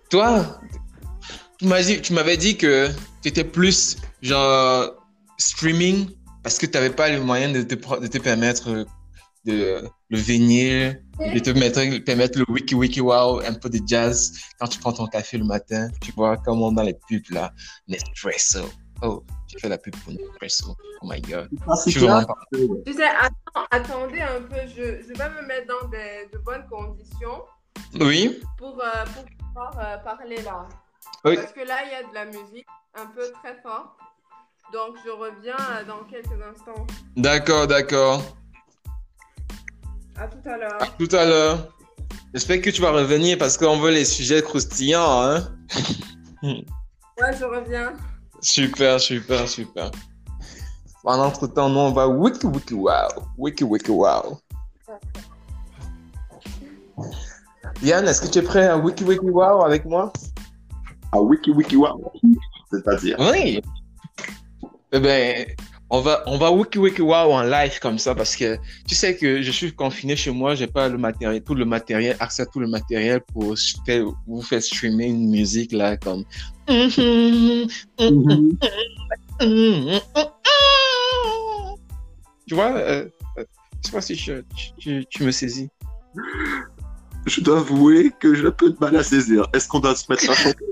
toi, 0.09 0.59
tu 1.59 1.65
m'as 1.65 1.81
dit- 1.81 2.01
tu 2.01 2.13
m'avais 2.13 2.37
dit 2.37 2.57
que 2.57 2.89
tu 3.21 3.29
étais 3.29 3.43
plus 3.43 3.97
genre 4.21 4.91
streaming 5.37 6.09
parce 6.43 6.57
que 6.57 6.65
tu 6.65 6.73
n'avais 6.73 6.89
pas 6.91 7.09
les 7.09 7.19
moyens 7.19 7.53
de 7.53 7.63
te, 7.63 7.75
pro- 7.75 7.97
de 7.99 8.07
te 8.07 8.17
permettre 8.17 8.85
de, 9.45 9.83
le 10.09 10.17
vinyle, 10.17 11.03
de 11.33 11.39
te 11.39 11.49
mettre, 11.51 12.03
permettre 12.03 12.39
le 12.39 12.45
wiki 12.49 12.73
wiki 12.75 12.99
wow, 13.01 13.39
un 13.41 13.53
peu 13.53 13.69
de 13.69 13.79
jazz 13.85 14.33
quand 14.59 14.67
tu 14.67 14.79
prends 14.79 14.93
ton 14.93 15.07
café 15.07 15.37
le 15.37 15.45
matin. 15.45 15.89
Tu 16.01 16.11
vois, 16.13 16.37
comme 16.37 16.61
on 16.61 16.71
dans 16.71 16.83
les 16.83 16.95
pubs 17.07 17.29
là, 17.31 17.51
Nespresso. 17.87 18.61
Oh, 19.01 19.23
j'ai 19.47 19.59
fait 19.59 19.69
la 19.69 19.77
pub 19.77 19.95
pour 19.97 20.13
Nespresso. 20.13 20.75
Oh 21.01 21.07
my 21.07 21.21
god. 21.21 21.49
Pas- 21.65 21.75
Tu 22.85 22.93
sais, 22.93 23.03
attends- 23.03 23.67
attendez 23.69 24.21
un 24.21 24.41
peu, 24.41 24.61
je, 24.67 25.03
je 25.03 25.13
vais 25.17 25.29
me 25.29 25.45
mettre 25.47 25.67
dans 25.67 25.87
des- 25.89 26.27
de 26.33 26.37
bonnes 26.39 26.65
conditions 26.69 27.43
Oui, 27.99 28.39
pour, 28.57 28.79
euh, 28.81 29.03
pour 29.13 29.23
pouvoir 29.47 29.77
euh, 29.79 29.97
parler 30.03 30.41
là. 30.41 30.67
Oui. 31.23 31.35
Parce 31.37 31.53
que 31.53 31.61
là, 31.61 31.77
il 31.85 31.91
y 31.91 31.95
a 31.95 32.03
de 32.03 32.13
la 32.13 32.25
musique 32.25 32.67
un 32.95 33.07
peu 33.07 33.23
très 33.41 33.55
forte. 33.61 33.97
Donc, 34.73 34.95
je 35.05 35.11
reviens 35.11 35.55
euh, 35.55 35.83
dans 35.85 36.03
quelques 36.05 36.41
instants. 36.41 36.87
d'accord, 37.15 37.67
d'accord. 37.67 38.21
À 40.17 40.27
tout 40.27 40.49
à 40.49 40.57
l'heure. 40.57 40.81
À 40.81 40.87
tout 40.87 41.15
à 41.15 41.25
l'heure. 41.25 41.75
J'espère 42.33 42.61
que 42.61 42.69
tu 42.69 42.81
vas 42.81 42.91
revenir 42.91 43.37
parce 43.37 43.57
qu'on 43.57 43.79
veut 43.79 43.91
les 43.91 44.05
sujets 44.05 44.41
croustillants, 44.41 45.21
hein. 45.21 45.47
Ouais, 46.43 47.31
je 47.39 47.45
reviens. 47.45 47.93
Super, 48.41 48.99
super, 48.99 49.47
super. 49.47 49.89
Pendant 51.01 51.33
ce 51.33 51.45
temps, 51.45 51.69
nous, 51.69 51.79
on 51.79 51.91
va 51.91 52.07
wiki 52.07 52.45
wiki 52.45 52.73
wow. 52.73 53.07
Wiki 53.37 53.63
wiki 53.63 53.91
wow. 53.91 54.39
Yann, 57.81 58.07
est-ce 58.07 58.21
que 58.21 58.27
tu 58.27 58.39
es 58.39 58.41
prêt 58.41 58.67
à 58.67 58.77
wiki 58.77 59.03
wiki 59.03 59.29
wow 59.29 59.63
avec 59.63 59.85
moi? 59.85 60.11
Ah, 61.15 61.21
wiki 61.21 61.51
wiki 61.51 61.77
wow. 61.77 62.11
C'est-à-dire. 62.71 63.15
Oui. 63.19 63.61
Eh 64.91 64.99
ben, 64.99 65.45
on 65.89 66.01
va, 66.01 66.23
on 66.25 66.37
va 66.37 66.51
wiki 66.51 66.77
wiki 66.77 67.01
wow 67.01 67.31
en 67.31 67.43
live 67.43 67.79
comme 67.79 67.97
ça 67.97 68.13
parce 68.13 68.35
que 68.35 68.57
tu 68.87 68.95
sais 68.95 69.15
que 69.15 69.41
je 69.41 69.51
suis 69.51 69.71
confiné 69.73 70.15
chez 70.17 70.31
moi, 70.31 70.55
j'ai 70.55 70.67
pas 70.67 70.89
le 70.89 70.97
matériel, 70.97 71.41
tout 71.41 71.55
le 71.55 71.63
matériel, 71.63 72.17
accès 72.19 72.41
à 72.43 72.45
tout 72.47 72.59
le 72.59 72.67
matériel 72.67 73.21
pour 73.33 73.55
faire- 73.85 74.05
vous 74.27 74.41
faire 74.41 74.61
streamer 74.61 75.05
une 75.05 75.29
musique 75.29 75.71
là 75.71 75.95
comme. 75.95 76.25
Tu 82.47 82.53
vois, 82.55 82.73
euh, 82.77 83.05
euh, 83.37 83.43
je 83.83 83.87
sais 83.89 83.91
pas 83.91 84.01
si 84.01 84.15
je- 84.15 84.41
tu, 84.55 84.71
tu- 84.77 85.05
tu 85.09 85.23
me 85.23 85.31
saisis. 85.31 85.69
Je 87.25 87.41
dois 87.41 87.59
avouer 87.59 88.11
que 88.19 88.35
j'ai 88.35 88.45
un 88.45 88.51
peu 88.51 88.69
de 88.69 88.77
mal 88.79 88.95
à 88.95 89.03
saisir. 89.03 89.47
Est-ce 89.53 89.67
qu'on 89.67 89.79
doit 89.79 89.95
se 89.95 90.05
mettre 90.09 90.29
à 90.29 90.35
chanter? 90.35 90.65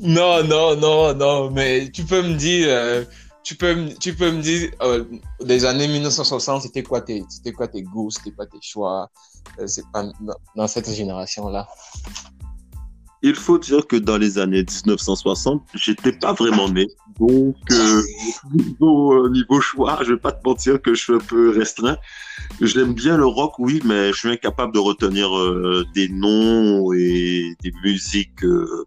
Non, 0.00 0.42
non, 0.44 0.76
non, 0.76 1.14
non, 1.14 1.50
mais 1.50 1.90
tu 1.90 2.04
peux 2.04 2.22
me 2.22 2.34
dire, 2.34 2.68
euh, 2.70 3.04
tu 3.44 3.54
peux, 3.54 3.88
tu 4.00 4.14
peux 4.14 4.30
me 4.30 4.40
dire, 4.40 4.70
euh, 4.82 5.04
des 5.40 5.64
années 5.64 5.88
1960, 5.88 6.62
c'était 6.62 6.82
quoi 6.82 7.02
tes, 7.02 7.22
c'était 7.28 7.52
quoi 7.52 7.68
tes 7.68 7.82
goûts, 7.82 8.10
c'était 8.10 8.30
quoi 8.30 8.46
tes 8.46 8.60
choix, 8.62 9.10
euh, 9.58 9.66
c'est 9.66 9.84
pas 9.92 10.04
dans, 10.04 10.34
dans 10.56 10.66
cette 10.68 10.90
génération-là? 10.90 11.68
Il 13.22 13.34
faut 13.34 13.58
dire 13.58 13.86
que 13.86 13.96
dans 13.96 14.16
les 14.16 14.38
années 14.38 14.64
1960, 14.64 15.62
j'étais 15.74 16.12
pas 16.12 16.32
vraiment 16.32 16.70
né. 16.70 16.86
Donc, 17.18 17.56
euh, 17.70 18.02
niveau, 18.54 19.12
euh, 19.12 19.28
niveau 19.30 19.60
choix, 19.60 19.98
je 20.02 20.14
vais 20.14 20.18
pas 20.18 20.32
te 20.32 20.40
mentir 20.42 20.80
que 20.80 20.94
je 20.94 21.02
suis 21.02 21.12
un 21.12 21.18
peu 21.18 21.50
restreint. 21.50 21.98
J'aime 22.62 22.94
bien 22.94 23.18
le 23.18 23.26
rock, 23.26 23.58
oui, 23.58 23.82
mais 23.84 24.10
je 24.14 24.18
suis 24.18 24.30
incapable 24.30 24.72
de 24.72 24.78
retenir 24.78 25.36
euh, 25.36 25.84
des 25.94 26.08
noms 26.08 26.94
et 26.94 27.54
des 27.62 27.72
musiques 27.84 28.42
euh, 28.42 28.86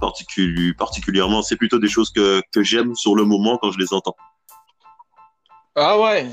particu- 0.00 0.74
particulièrement. 0.74 1.42
C'est 1.42 1.56
plutôt 1.56 1.78
des 1.78 1.88
choses 1.88 2.10
que, 2.10 2.40
que 2.50 2.62
j'aime 2.62 2.94
sur 2.94 3.14
le 3.14 3.24
moment 3.24 3.58
quand 3.60 3.72
je 3.72 3.78
les 3.78 3.92
entends. 3.92 4.16
Ah 5.76 6.00
ouais. 6.00 6.30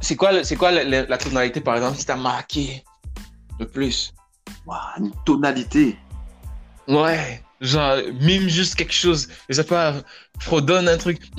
C'est 0.00 0.16
quoi, 0.16 0.42
c'est 0.42 0.56
quoi 0.56 0.70
la 0.72 1.18
tonalité, 1.18 1.60
par 1.60 1.76
exemple, 1.76 1.98
qui 1.98 2.06
t'a 2.06 2.16
marqué 2.16 2.82
le 3.58 3.66
plus? 3.66 4.14
Ouah, 4.66 4.94
une 4.98 5.12
tonalité. 5.24 5.96
Ouais, 6.88 7.42
genre, 7.60 7.98
mime 8.20 8.48
juste 8.48 8.74
quelque 8.74 8.92
chose, 8.92 9.28
je 9.48 9.54
sais 9.54 9.64
pas, 9.64 9.94
fredonne 10.40 10.88
un 10.88 10.96
truc. 10.96 11.30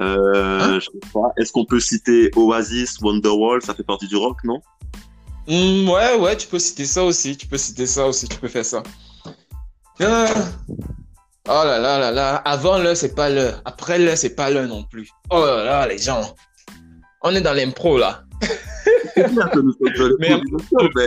Euh, 0.00 0.60
Hein 0.60 0.80
je 0.80 0.86
sais 0.86 1.12
pas. 1.12 1.32
Est-ce 1.36 1.52
qu'on 1.52 1.64
peut 1.64 1.80
citer 1.80 2.30
Oasis, 2.34 2.98
Wonderwall? 3.00 3.62
Ça 3.62 3.74
fait 3.74 3.82
partie 3.82 4.08
du 4.08 4.16
rock, 4.16 4.38
non? 4.44 4.60
Hmm, 5.46 5.88
ouais, 5.88 6.16
ouais, 6.16 6.36
tu 6.36 6.46
peux 6.46 6.58
citer 6.58 6.86
ça 6.86 7.04
aussi. 7.04 7.36
Tu 7.36 7.46
peux 7.46 7.58
citer 7.58 7.86
ça 7.86 8.06
aussi. 8.06 8.28
Tu 8.28 8.38
peux 8.38 8.48
faire 8.48 8.64
ça. 8.64 8.82
Ah. 10.00 10.26
Oh 11.48 11.62
là 11.64 11.78
là 11.78 11.98
là 11.98 12.10
là. 12.10 12.36
Avant 12.36 12.78
l'heure, 12.78 12.96
c'est 12.96 13.14
pas 13.14 13.28
l'heure. 13.28 13.60
Après 13.64 13.98
l'heure, 13.98 14.16
c'est 14.16 14.34
pas 14.34 14.50
l'heure 14.50 14.68
non 14.68 14.84
plus. 14.84 15.10
Oh 15.30 15.44
là 15.44 15.64
là, 15.64 15.86
les 15.86 15.98
gens. 15.98 16.34
On 17.22 17.34
est 17.34 17.40
dans 17.40 17.52
l'impro 17.52 17.98
là. 17.98 18.22
C'est 19.14 19.30
bien 19.32 19.46
que 19.48 19.58
nous 19.60 19.72
sommes 19.72 19.92
dans 19.98 20.08
les 20.08 20.14
Mais- 20.18 20.28
productions, 20.40 20.90
mais- 20.96 21.06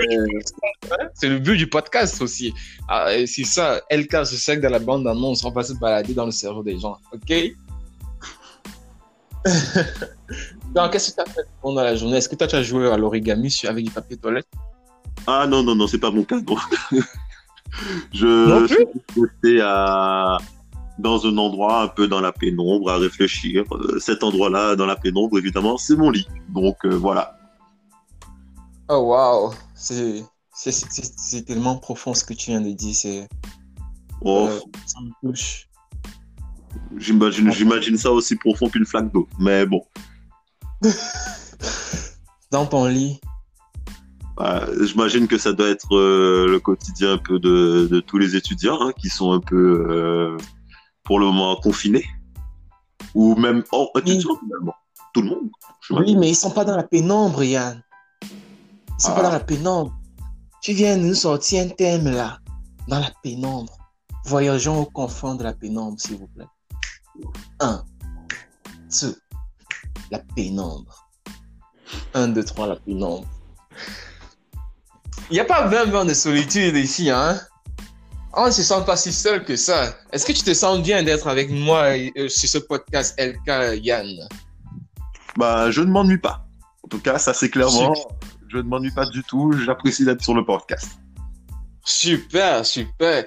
C'est 1.14 1.30
le 1.30 1.40
but 1.40 1.58
du 1.58 1.68
podcast 1.68 2.22
aussi. 2.22 2.54
Ah, 2.88 3.10
c'est 3.26 3.44
ça. 3.44 3.82
LK, 3.90 4.26
sais 4.26 4.58
que 4.58 4.62
dans 4.62 4.70
la 4.70 4.80
bande 4.80 5.04
d'annonce, 5.04 5.44
on 5.44 5.52
va 5.52 5.64
se 5.64 5.74
balader 5.74 6.14
dans 6.14 6.26
le 6.26 6.32
cerveau 6.32 6.64
des 6.64 6.78
gens. 6.80 6.98
OK? 7.14 7.34
Donc, 10.76 10.92
qu'est-ce 10.92 11.12
que 11.12 11.16
tu 11.16 11.22
as 11.22 11.34
fait 11.34 11.48
pendant 11.62 11.84
la 11.84 11.96
journée? 11.96 12.18
Est-ce 12.18 12.28
que 12.30 12.36
toi, 12.36 12.48
tu 12.48 12.56
as 12.56 12.64
joué 12.64 12.90
à 12.90 12.98
l'origami 12.98 13.56
avec 13.68 13.86
du 13.86 13.92
papier 13.92 14.18
toilette? 14.18 14.48
Ah 15.28 15.48
non, 15.48 15.64
non, 15.64 15.76
non, 15.76 15.88
c'est 15.88 16.00
pas 16.00 16.12
mon 16.12 16.24
cas. 16.24 16.40
non. 16.46 16.58
Je 18.14 18.68
suis 18.68 19.22
resté 19.22 19.62
à... 19.62 20.38
dans 21.00 21.26
un 21.26 21.38
endroit 21.38 21.84
un 21.84 21.88
peu 21.88 22.08
dans 22.08 22.22
la 22.22 22.32
pénombre 22.32 22.92
à 22.92 22.98
réfléchir. 22.98 23.64
Euh, 23.72 24.00
Cet 24.00 24.24
endroit-là, 24.24 24.76
dans 24.76 24.86
la 24.86 24.96
pénombre, 24.96 25.38
évidemment, 25.38 25.78
c'est 25.78 25.96
mon 25.96 26.10
lit. 26.10 26.28
Donc 26.50 26.78
euh, 26.86 26.90
voilà. 26.90 27.35
Oh 28.90 29.00
wow, 29.00 29.54
c'est 29.74 31.46
tellement 31.46 31.78
profond 31.78 32.14
ce 32.14 32.24
que 32.24 32.34
tu 32.34 32.52
viens 32.52 32.62
de 32.62 32.72
dire, 32.72 32.96
c'est 32.96 33.28
Oh, 34.22 34.48
euh, 34.48 34.60
ça 34.86 35.00
me 35.02 35.12
touche. 35.22 35.68
J'imagine, 36.98 37.52
j'imagine 37.52 37.98
ça 37.98 38.12
aussi 38.12 38.36
profond 38.36 38.70
qu'une 38.70 38.86
flaque 38.86 39.12
d'eau. 39.12 39.28
Mais 39.40 39.66
bon, 39.66 39.84
Dans 42.52 42.66
ton 42.66 42.86
lit, 42.86 43.20
euh, 44.40 44.86
j'imagine 44.86 45.28
que 45.28 45.38
ça 45.38 45.54
doit 45.54 45.70
être 45.70 45.96
euh, 45.96 46.48
le 46.48 46.60
quotidien 46.60 47.14
un 47.14 47.18
peu 47.18 47.40
de, 47.40 47.88
de 47.90 48.00
tous 48.00 48.18
les 48.18 48.36
étudiants 48.36 48.78
hein, 48.82 48.92
qui 48.98 49.10
sont 49.10 49.32
un 49.32 49.40
peu, 49.40 49.86
euh, 49.90 50.38
pour 51.04 51.20
le 51.20 51.26
moment, 51.28 51.56
confinés. 51.56 52.06
Ou 53.14 53.36
même 53.36 53.64
hors 53.72 53.92
étudiants, 53.96 54.38
finalement. 54.40 54.76
Tout 55.14 55.22
le 55.22 55.30
monde. 55.30 55.50
oui, 55.92 56.18
mais 56.18 56.30
ils 56.30 56.36
sont 56.36 56.52
pas 56.52 56.66
dans 56.66 56.76
la 56.76 56.84
pénombre, 56.84 57.44
Yann. 57.44 57.82
Ah. 59.04 59.12
pas 59.12 59.24
dans 59.24 59.32
la 59.32 59.40
pénombre. 59.40 59.94
Tu 60.62 60.74
viens 60.74 60.98
de 60.98 61.04
nous 61.04 61.16
sortir 61.16 61.64
un 61.64 61.70
thème 61.70 62.10
là, 62.10 62.40
dans 62.88 63.00
la 63.00 63.12
pénombre. 63.22 63.78
Voyageons 64.26 64.82
au 64.82 64.86
confins 64.86 65.36
de 65.36 65.44
la 65.44 65.54
pénombre, 65.54 66.00
s'il 66.00 66.18
vous 66.18 66.28
plaît. 66.28 66.46
Un, 67.60 67.84
deux, 69.02 69.16
la 70.12 70.20
pénombre. 70.36 71.08
Un, 72.14 72.30
deux, 72.30 72.44
trois, 72.44 72.68
la 72.68 72.78
pénombre. 72.78 73.28
Il 75.30 75.34
n'y 75.34 75.40
a 75.40 75.46
pas 75.46 75.68
20 75.68 75.94
ans 75.94 76.06
de 76.06 76.14
solitude 76.14 76.76
ici, 76.76 77.10
hein? 77.10 77.40
On 78.34 78.48
ne 78.48 78.52
se 78.52 78.64
sent 78.64 78.84
pas 78.86 78.98
si 78.98 79.14
seul 79.14 79.46
que 79.46 79.56
ça. 79.56 79.94
Est-ce 80.12 80.26
que 80.26 80.34
tu 80.34 80.44
te 80.44 80.54
sens 80.54 80.82
bien 80.82 81.04
d'être 81.04 81.28
avec 81.28 81.50
moi 81.50 81.96
euh, 82.18 82.28
sur 82.28 82.50
ce 82.50 82.58
podcast 82.58 83.16
LK 83.18 83.82
Yann? 83.82 84.28
Bah, 85.38 85.72
je 85.72 85.82
ne 85.82 85.92
m'ennuie 85.92 86.18
pas. 86.18 86.46
En 86.84 86.88
tout 86.90 87.00
cas, 87.00 87.18
ça 87.18 87.34
c'est 87.34 87.50
clairement. 87.50 87.94
Je 88.56 88.62
ne 88.62 88.70
m'ennuie 88.70 88.92
pas 88.92 89.06
du 89.06 89.22
tout. 89.22 89.52
J'apprécie 89.52 90.06
d'être 90.06 90.24
sur 90.24 90.34
le 90.34 90.46
podcast. 90.46 90.98
Super, 91.84 92.66
super. 92.66 93.26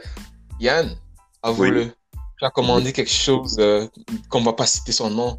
Yann, 0.58 0.96
avoue-le. 1.42 1.92
Tu 2.38 2.44
as 2.46 2.50
commandé 2.50 2.94
quelque 2.94 3.12
chose 3.12 3.58
euh, 3.58 3.86
qu'on 4.30 4.40
ne 4.40 4.46
va 4.46 4.54
pas 4.54 4.64
citer 4.64 4.90
son 4.90 5.10
nom, 5.10 5.36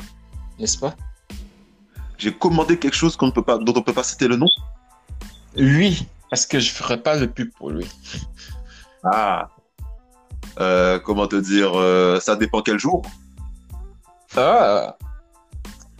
n'est-ce 0.60 0.78
pas? 0.78 0.96
J'ai 2.20 2.32
commandé 2.32 2.78
quelque 2.78 2.94
chose 2.94 3.16
qu'on 3.16 3.26
ne 3.28 3.32
peut 3.32 3.42
pas, 3.42 3.58
dont 3.58 3.74
on 3.74 3.80
ne 3.80 3.84
peut 3.84 3.94
pas 3.94 4.04
citer 4.04 4.28
le 4.28 4.36
nom? 4.36 4.46
Lui, 5.56 6.06
parce 6.30 6.46
que 6.46 6.60
je 6.60 6.70
ne 6.70 6.76
ferai 6.76 7.02
pas 7.02 7.18
de 7.18 7.26
pub 7.26 7.52
pour 7.58 7.72
lui. 7.72 7.88
Ah. 9.04 9.50
Euh, 10.60 11.00
comment 11.00 11.26
te 11.26 11.38
dire 11.38 11.72
euh, 11.74 12.20
Ça 12.20 12.36
dépend 12.36 12.62
quel 12.62 12.78
jour. 12.78 13.02
Ah. 14.38 14.98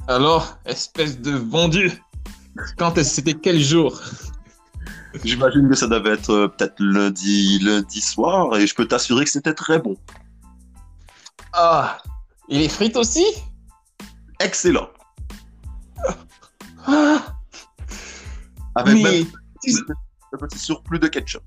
Alors, 0.08 0.60
espèce 0.66 1.20
de 1.20 1.32
vendu. 1.32 2.00
Quand 2.78 2.98
est-ce- 2.98 3.16
c'était 3.16 3.34
quel 3.34 3.60
jour? 3.60 4.00
J'imagine 5.24 5.68
que 5.68 5.76
ça 5.76 5.88
devait 5.88 6.12
être 6.14 6.30
euh, 6.30 6.48
peut-être 6.48 6.76
lundi, 6.80 7.60
lundi 7.60 8.00
soir, 8.02 8.56
et 8.58 8.68
je 8.68 8.76
peux 8.76 8.88
t'assurer 8.88 9.26
que 9.26 9.32
c'était 9.32 9.54
très 9.56 9.80
bon. 9.80 9.98
Ah. 11.54 11.98
Et 12.48 12.60
les 12.60 12.70
frites 12.70 12.96
aussi? 12.96 13.26
Excellent. 14.40 14.90
Ah. 16.86 17.36
Avec 18.76 18.96
Mais- 18.96 19.04
même 19.04 19.26
un 20.34 20.38
petit 20.48 20.60
surplus 20.60 21.00
de 21.00 21.08
ketchup. 21.08 21.44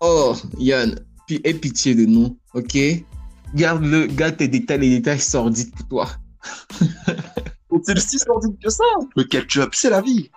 Oh, 0.00 0.36
Yann, 0.58 0.98
puis 1.26 1.40
aie 1.44 1.54
pitié 1.54 1.94
de 1.94 2.04
nous, 2.06 2.38
ok? 2.54 2.76
Garde-le, 3.54 4.06
garde 4.06 4.36
tes 4.36 4.48
détails, 4.48 4.80
les 4.80 4.90
détails 4.96 5.20
sordides 5.20 5.74
pour 5.76 5.88
toi. 5.88 6.08
C'est 7.82 7.98
si 7.98 8.18
que 8.18 8.70
ça. 8.70 8.84
Le 9.16 9.24
ketchup, 9.24 9.74
c'est 9.74 9.90
la 9.90 10.00
vie. 10.00 10.30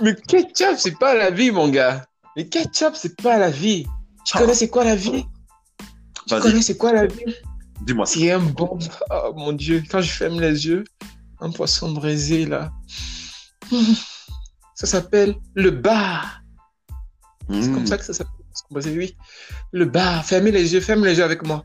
Mais 0.00 0.14
ketchup, 0.14 0.76
c'est 0.78 0.98
pas 0.98 1.14
la 1.14 1.30
vie, 1.30 1.50
mon 1.50 1.68
gars. 1.68 2.06
Mais 2.36 2.48
ketchup, 2.48 2.94
c'est 2.94 3.20
pas 3.20 3.36
la 3.38 3.50
vie. 3.50 3.86
Tu 4.24 4.32
Ah. 4.36 4.40
connais 4.40 4.54
c'est 4.54 4.68
quoi 4.68 4.84
la 4.84 4.94
vie? 4.96 5.24
Tu 6.26 6.40
connais 6.40 6.62
c'est 6.62 6.76
quoi 6.76 6.92
la 6.92 7.06
vie? 7.06 7.34
Dis-moi 7.82 8.06
ça. 8.06 8.14
C'est 8.18 8.30
un 8.30 8.38
bon. 8.40 8.78
Oh 9.10 9.32
mon 9.36 9.52
dieu, 9.52 9.82
quand 9.90 10.00
je 10.00 10.10
ferme 10.12 10.40
les 10.40 10.66
yeux, 10.66 10.84
un 11.40 11.50
poisson 11.50 11.92
braisé 11.92 12.46
là. 12.46 12.70
Ça 14.74 14.86
s'appelle 14.86 15.36
le 15.54 15.70
bar. 15.70 16.40
C'est 17.50 17.56
Mmh. 17.68 17.74
comme 17.74 17.86
ça 17.86 17.98
que 17.98 18.04
ça 18.04 18.14
s'appelle. 18.14 18.32
le 18.70 18.96
oui. 18.96 19.16
Le 19.72 19.84
bar. 19.84 20.24
Fermez 20.24 20.52
les 20.52 20.72
yeux, 20.72 20.80
ferme 20.80 21.04
les 21.04 21.18
yeux 21.18 21.24
avec 21.24 21.44
moi. 21.44 21.64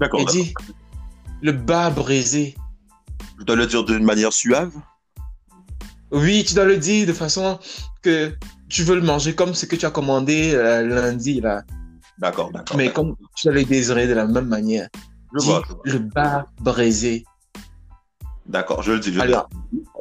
D'accord. 0.00 0.20
Et 0.20 0.24
dis 0.26 0.54
le 1.42 1.52
bar 1.52 1.92
braisé. 1.92 2.54
Je 3.38 3.44
dois 3.44 3.56
le 3.56 3.66
dire 3.66 3.84
d'une 3.84 4.04
manière 4.04 4.32
suave? 4.32 4.72
Oui, 6.10 6.44
tu 6.46 6.54
dois 6.54 6.64
le 6.64 6.76
dire 6.76 7.06
de 7.06 7.12
façon 7.12 7.58
que 8.02 8.32
tu 8.68 8.82
veux 8.84 8.94
le 8.94 9.02
manger 9.02 9.34
comme 9.34 9.54
ce 9.54 9.66
que 9.66 9.76
tu 9.76 9.84
as 9.86 9.90
commandé 9.90 10.52
euh, 10.54 10.82
lundi 10.86 11.40
là. 11.40 11.62
D'accord, 12.18 12.50
d'accord. 12.52 12.76
Mais 12.76 12.92
comme 12.92 13.16
tu 13.36 13.46
dois 13.48 13.54
le 13.56 13.64
désirer 13.64 14.06
de 14.06 14.12
la 14.14 14.26
même 14.26 14.46
manière. 14.46 14.88
Je 15.34 15.40
Dis 15.40 15.46
vois. 15.46 15.62
je 15.66 15.72
vois. 15.72 15.82
le 15.84 15.98
bar 15.98 16.44
braisé. 16.60 17.24
D'accord, 18.46 18.82
je 18.82 18.92
le 18.92 19.00
dis. 19.00 19.10
je 19.12 19.16
le 19.16 19.22
Allez, 19.22 19.36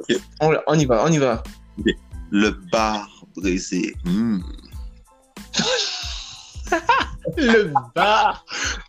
dis. 0.09 0.17
On, 0.41 0.53
on 0.67 0.77
y 0.77 0.85
va, 0.85 1.03
on 1.05 1.11
y 1.11 1.17
va. 1.17 1.41
Le 2.29 2.49
bar 2.71 3.07
brisé. 3.35 3.95
Mmh. 4.05 4.39
Le 7.37 7.71
bar, 7.95 8.43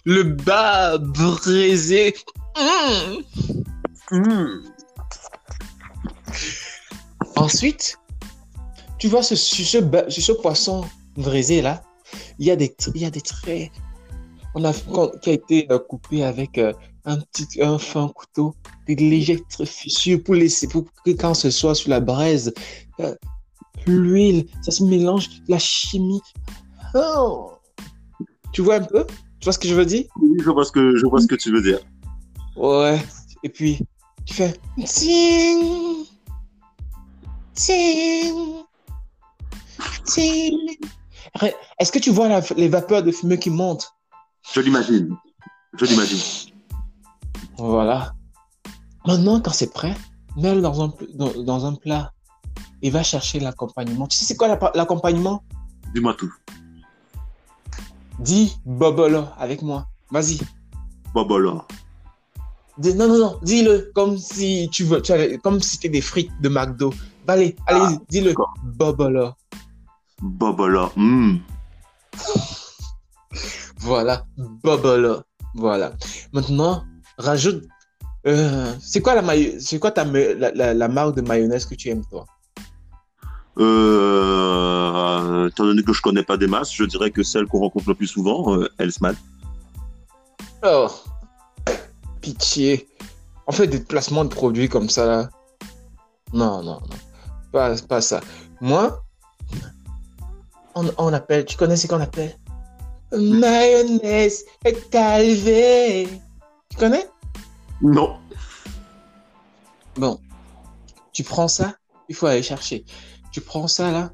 le 0.05 0.23
bar 0.25 0.99
braisé. 0.99 2.15
Mmh. 2.57 3.23
Mmh. 4.11 4.63
Ensuite, 7.37 7.99
tu 8.99 9.09
vois 9.09 9.23
ce, 9.23 9.35
sur 9.35 9.67
ce, 9.67 9.79
ba- 9.79 10.09
sur 10.11 10.23
ce 10.23 10.33
poisson 10.33 10.85
braisé 11.17 11.63
là, 11.63 11.83
il 12.39 12.47
y 12.47 12.51
a 12.51 12.57
des, 12.57 12.75
il 12.95 13.01
y 13.01 13.05
a 13.05 13.11
des 13.11 13.21
traits. 13.21 13.71
On 14.55 14.65
a, 14.65 14.73
qui 15.21 15.31
a 15.31 15.33
été 15.33 15.67
euh, 15.71 15.79
coupé 15.79 16.23
avec 16.23 16.59
euh, 16.59 16.73
un 17.05 17.19
petit, 17.19 17.61
un 17.61 17.79
fin 17.79 18.09
couteau, 18.09 18.55
des 18.87 18.95
légères 18.95 19.41
fissures 19.65 20.23
pour 20.23 20.35
laisser, 20.35 20.69
pour 20.69 20.85
que 21.05 21.11
quand 21.11 21.35
ce 21.35 21.51
soit 21.51 21.75
sur 21.75 21.91
la 21.91 22.01
braise, 22.01 22.55
euh, 23.01 23.15
l'huile, 23.87 24.47
ça 24.63 24.71
se 24.71 24.85
mélange, 24.85 25.29
la 25.49 25.59
chimie. 25.59 26.21
Oh. 26.95 27.53
Tu 28.53 28.63
vois 28.63 28.77
un 28.77 28.85
peu? 28.85 29.05
Tu 29.41 29.45
vois 29.45 29.53
ce 29.53 29.59
que 29.59 29.67
je 29.67 29.75
veux 29.75 29.87
dire? 29.87 30.05
Oui, 30.21 30.39
je 30.45 30.51
vois 30.51 30.65
ce 30.65 30.71
que 30.71 30.97
je 30.97 31.07
vois 31.07 31.21
ce 31.21 31.27
que 31.27 31.35
tu 31.35 31.51
veux 31.51 31.63
dire. 31.63 31.81
Ouais. 32.55 33.03
Et 33.43 33.49
puis, 33.49 33.81
tu 34.27 34.35
fais 34.35 34.53
ting, 34.87 36.07
ting, 37.55 38.65
ting. 40.07 40.59
Ré- 41.35 41.55
Est-ce 41.79 41.91
que 41.93 41.99
tu 41.99 42.11
vois 42.11 42.29
la- 42.29 42.41
les 42.57 42.69
vapeurs 42.69 43.03
de 43.03 43.11
fumée 43.13 43.39
qui 43.39 43.51
montent? 43.51 43.93
Je 44.53 44.61
l'imagine. 44.61 45.17
Je 45.79 45.85
l'imagine. 45.87 46.21
Voilà. 47.59 48.13
Maintenant, 49.07 49.41
quand 49.41 49.53
c'est 49.53 49.73
prêt, 49.73 49.95
mets-le 50.37 50.61
dans 50.61 50.83
un, 50.85 50.93
dans, 51.15 51.43
dans 51.43 51.67
un 51.67 51.75
plat 51.75 52.13
et 52.83 52.91
va 52.91 53.03
chercher 53.03 53.41
l'accompagnement. 53.41 54.07
Tu 54.07 54.17
sais 54.17 54.25
c'est 54.25 54.37
quoi 54.37 54.49
l'accompagnement? 54.75 55.43
Dis-moi 55.95 56.15
tout. 56.15 56.33
Dis 58.21 58.57
bobolo 58.65 59.25
avec 59.39 59.63
moi. 59.63 59.87
Vas-y. 60.11 60.39
Bobola. 61.13 61.67
Dis- 62.79 62.95
non, 62.95 63.09
non, 63.09 63.19
non. 63.19 63.39
Dis-le 63.43 63.91
comme 63.95 64.19
si 64.19 64.69
tu 64.73 64.85
veux, 64.85 65.01
tu 65.03 65.13
avais- 65.13 65.39
comme 65.39 65.61
si 65.61 65.71
c'était 65.77 65.89
des 65.91 66.01
frites 66.01 66.33
de 66.41 66.49
McDo. 66.49 66.93
Allez, 67.29 67.55
allez, 67.67 67.97
dis-le. 68.11 68.31
d'accord. 68.31 68.53
Bobolo. 68.63 69.33
Bobola. 70.21 70.91
Mmh. 70.97 71.37
Voilà, 73.81 74.25
Bobolo. 74.63 75.21
Voilà. 75.55 75.93
Maintenant, 76.33 76.85
rajoute. 77.19 77.65
euh, 78.27 78.73
c'est 78.81 79.03
quoi 79.03 79.15
la 79.15 79.21
mayo- 79.23 79.59
c'est 79.61 79.79
quoi 79.79 79.91
ta 79.91 80.05
la, 80.05 80.51
la- 80.53 80.73
la 80.73 80.89
marque 80.89 81.17
de 81.17 81.21
mayonnaise 81.21 81.67
que 81.67 81.75
tu 81.75 81.91
aimes 81.91 82.05
toi? 82.11 82.25
Euh, 83.59 85.49
étant 85.49 85.65
donné 85.65 85.83
que 85.83 85.93
je 85.93 86.01
connais 86.01 86.23
pas 86.23 86.37
des 86.39 86.47
masses, 86.47 86.73
je 86.75 86.85
dirais 86.85 87.11
que 87.11 87.23
celle 87.23 87.47
qu'on 87.47 87.59
rencontre 87.61 87.89
le 87.91 87.95
plus 87.95 88.07
souvent, 88.07 88.57
euh, 88.57 88.67
Hellsman. 88.79 89.15
Oh, 90.65 90.89
pitié. 92.25 92.89
On 93.47 93.53
fait 93.53 93.67
des 93.67 93.81
placements 93.81 94.25
de 94.25 94.35
produits 94.35 94.71
comme 94.71 94.89
ça 94.89 95.05
là. 95.07 95.29
Non, 96.33 96.63
non, 96.63 96.81
non. 96.81 96.99
Pas, 97.53 97.77
pas 97.83 98.01
ça. 98.01 98.21
Moi, 98.61 99.05
on, 100.75 100.91
on 100.97 101.13
appelle. 101.13 101.45
Tu 101.45 101.57
connais 101.57 101.77
ce 101.77 101.87
qu'on 101.87 102.01
appelle? 102.01 102.35
Mayonnaise 103.13 104.45
calvé. 104.91 106.09
Tu 106.71 106.77
connais? 106.79 107.07
Non. 107.83 108.19
Bon, 109.97 110.19
tu 111.13 111.23
prends 111.23 111.47
ça, 111.47 111.77
il 112.09 112.17
faut 112.17 112.27
aller 112.27 112.43
chercher. 112.43 112.85
Tu 113.31 113.41
prends 113.41 113.69
ça 113.69 113.93
là, 113.93 114.11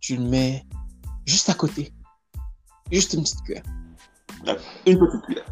tu 0.00 0.16
le 0.16 0.24
mets 0.24 0.64
juste 1.24 1.48
à 1.50 1.54
côté. 1.54 1.92
Juste 2.90 3.12
une 3.12 3.22
petite 3.22 3.42
cuillère. 3.44 3.62
Une 4.86 4.98
petite 4.98 5.22
cuillère. 5.26 5.46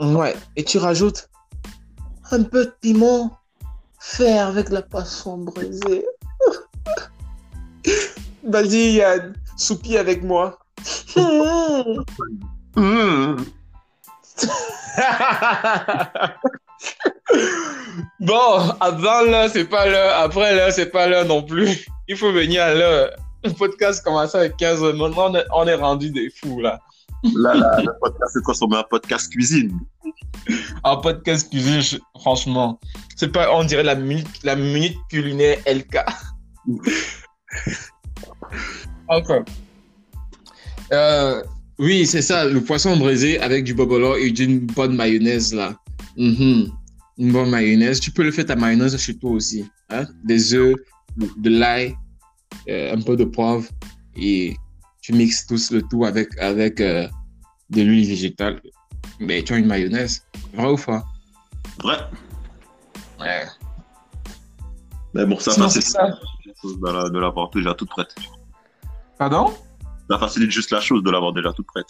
Ouais, 0.00 0.34
et 0.56 0.64
tu 0.64 0.78
rajoutes 0.78 1.28
un 2.30 2.42
peu 2.42 2.66
de 2.66 2.74
piment 2.80 3.38
fait 3.98 4.38
avec 4.38 4.68
la 4.70 4.82
poisson 4.82 5.38
braisée. 5.38 6.06
Vas-y 8.44 8.92
Yann, 8.92 9.34
avec 9.98 10.22
moi. 10.22 10.58
Mmh. 12.76 13.36
bon, 18.20 18.70
avant 18.78 19.22
là, 19.22 19.48
c'est 19.48 19.64
pas 19.64 19.86
l'heure. 19.86 20.20
Après 20.20 20.54
là, 20.54 20.70
c'est 20.70 20.90
pas 20.90 21.08
l'heure 21.08 21.24
non 21.24 21.42
plus. 21.42 21.88
Il 22.06 22.16
faut 22.16 22.30
venir 22.32 22.62
à 22.62 22.74
l'heure. 22.74 23.10
Le 23.42 23.50
podcast 23.50 24.04
commence 24.04 24.36
avec 24.36 24.56
15 24.58 24.84
heures. 24.84 24.94
Maintenant, 24.94 25.32
on 25.52 25.66
est 25.66 25.74
rendu 25.74 26.12
des 26.12 26.30
fous 26.30 26.60
là. 26.60 26.78
Là, 27.24 27.54
là, 27.54 27.80
le 27.82 27.90
podcast 28.00 28.32
s'est 28.34 28.40
transformé 28.42 28.76
en 28.76 28.84
podcast 28.88 29.30
cuisine. 29.32 29.78
En 30.84 30.98
podcast 30.98 31.50
cuisine, 31.50 31.80
je- 31.80 31.96
franchement, 32.20 32.78
c'est 33.16 33.32
pas, 33.32 33.52
on 33.54 33.64
dirait 33.64 33.82
la 33.82 33.94
minute, 33.96 34.28
la 34.44 34.54
minute 34.56 34.96
culinaire 35.10 35.58
LK. 35.66 35.98
Encore. 39.08 39.44
Euh, 40.90 41.42
oui, 41.78 42.06
c'est 42.06 42.22
ça, 42.22 42.46
le 42.46 42.62
poisson 42.64 42.96
braisé 42.96 43.38
avec 43.40 43.62
du 43.64 43.74
bobolo 43.74 44.16
et 44.16 44.30
d'une 44.30 44.60
bonne 44.60 44.96
mayonnaise 44.96 45.52
là. 45.52 45.76
Mhm. 46.16 46.72
Une 47.18 47.30
bonne 47.32 47.50
mayonnaise. 47.50 48.00
Tu 48.00 48.10
peux 48.10 48.22
le 48.22 48.30
faire 48.30 48.46
ta 48.46 48.56
mayonnaise 48.56 48.96
chez 48.96 49.18
toi 49.18 49.32
aussi. 49.32 49.66
Hein? 49.90 50.06
Des 50.24 50.54
œufs, 50.54 50.74
de 51.36 51.50
l'ail, 51.50 51.94
euh, 52.70 52.94
un 52.94 53.02
peu 53.02 53.16
de 53.16 53.24
poivre 53.24 53.64
et 54.16 54.56
tu 55.08 55.14
mixes 55.14 55.46
tout 55.46 55.56
le 55.70 55.80
tout 55.80 56.04
avec, 56.04 56.36
avec 56.38 56.82
euh, 56.82 57.08
de 57.70 57.80
l'huile 57.80 58.06
végétale. 58.06 58.60
Mais 59.18 59.42
tu 59.42 59.54
as 59.54 59.56
une 59.56 59.64
mayonnaise. 59.64 60.22
Vrai 60.52 60.66
ou 60.70 60.76
faux? 60.76 61.00
Vrai. 61.82 61.96
Ouais. 63.18 63.46
Mais 65.14 65.24
bon, 65.24 65.38
ça 65.38 65.52
facilite 65.52 65.88
ça. 65.88 66.08
la 66.08 66.52
chose 66.60 66.78
de 66.78 66.86
la- 66.92 67.08
de 67.08 67.18
l'avoir 67.18 67.48
déjà 67.48 67.72
toute 67.72 67.88
prête. 67.88 68.14
Pardon? 69.18 69.54
Ça 70.10 70.18
facilite 70.18 70.50
juste 70.50 70.70
la 70.72 70.80
chose 70.82 71.02
de 71.02 71.10
l'avoir 71.10 71.32
déjà 71.32 71.54
toute 71.54 71.66
prête. 71.68 71.88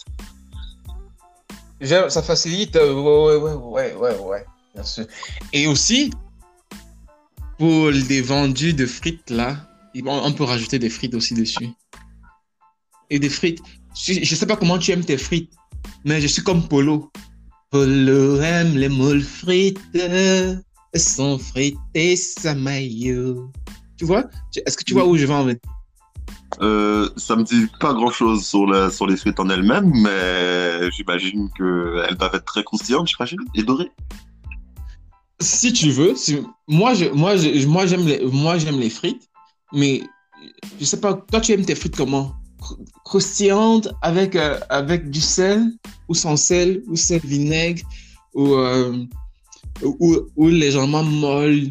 Ça 2.09 2.21
facilite. 2.23 2.77
euh, 2.77 2.93
ouais, 2.93 3.35
ouais, 3.35 3.53
ouais, 3.53 3.93
ouais, 3.95 3.95
ouais, 3.95 4.17
ouais, 4.19 4.45
bien 4.73 4.83
sûr. 4.83 5.05
Et 5.51 5.67
aussi, 5.67 6.09
pour 7.57 7.89
les 7.89 8.21
vendus 8.21 8.73
de 8.73 8.85
frites, 8.85 9.29
là, 9.29 9.57
on 10.05 10.31
peut 10.31 10.45
rajouter 10.45 10.79
des 10.79 10.89
frites 10.89 11.15
aussi 11.15 11.33
dessus. 11.33 11.67
Et 13.09 13.19
des 13.19 13.29
frites. 13.29 13.59
Je 13.95 14.13
je 14.23 14.35
sais 14.35 14.45
pas 14.45 14.55
comment 14.55 14.77
tu 14.77 14.91
aimes 14.91 15.03
tes 15.03 15.17
frites, 15.17 15.51
mais 16.05 16.21
je 16.21 16.27
suis 16.27 16.43
comme 16.43 16.67
Polo. 16.67 17.11
Polo 17.71 18.39
aime 18.41 18.77
les 18.77 18.89
moules 18.89 19.21
frites, 19.21 19.79
sont 20.95 21.37
frites 21.37 21.77
et 21.93 22.15
sa 22.15 22.55
maillot. 22.55 23.51
Tu 23.97 24.05
vois? 24.05 24.23
Est-ce 24.65 24.77
que 24.77 24.83
tu 24.83 24.93
vois 24.93 25.05
où 25.05 25.17
je 25.17 25.25
vais 25.25 25.33
en 25.33 25.43
venir? 25.43 25.59
Euh, 26.61 27.09
ça 27.15 27.35
me 27.35 27.43
dit 27.43 27.67
pas 27.79 27.93
grand 27.93 28.11
chose 28.11 28.45
sur, 28.45 28.65
la, 28.65 28.89
sur 28.89 29.05
les 29.07 29.15
frites 29.17 29.39
en 29.39 29.49
elles-mêmes, 29.49 29.91
mais 29.93 30.89
j'imagine 30.91 31.49
qu'elles 31.55 32.15
doivent 32.17 32.35
être 32.35 32.45
très 32.45 32.63
croustillantes, 32.63 33.07
j'imagine, 33.07 33.39
et 33.55 33.63
dorées. 33.63 33.91
Si 35.41 35.71
tu 35.71 35.91
veux, 35.91 36.15
si- 36.15 36.39
moi, 36.67 36.93
je, 36.95 37.05
moi, 37.05 37.37
je- 37.37 37.65
moi, 37.67 37.85
j'aime 37.85 38.05
les, 38.05 38.25
moi, 38.25 38.57
j'aime 38.57 38.79
les 38.79 38.89
frites, 38.89 39.29
mais 39.71 40.01
je 40.79 40.85
sais 40.85 40.99
pas, 40.99 41.13
toi, 41.13 41.39
tu 41.39 41.51
aimes 41.53 41.65
tes 41.65 41.75
frites 41.75 41.95
comment? 41.95 42.33
Cro- 42.59 42.77
Croustillantes 43.05 43.89
avec, 44.01 44.35
euh, 44.35 44.59
avec 44.69 45.09
du 45.09 45.21
sel 45.21 45.71
ou 46.07 46.13
sans 46.13 46.37
sel 46.37 46.83
ou 46.87 46.95
sel 46.95 47.21
vinaigre 47.23 47.83
ou, 48.33 48.53
euh, 48.53 49.05
ou, 49.83 50.17
ou 50.35 50.47
légèrement 50.47 51.03
molle, 51.03 51.69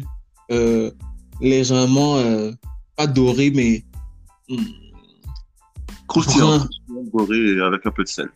euh, 0.51 0.91
légèrement 1.41 2.21
pas 2.95 3.07
doré, 3.07 3.51
mais 3.51 3.83
dorées 7.13 7.53
et 7.55 7.61
avec 7.61 7.85
un 7.85 7.91
peu 7.91 8.03
de 8.03 8.09
sel. 8.09 8.29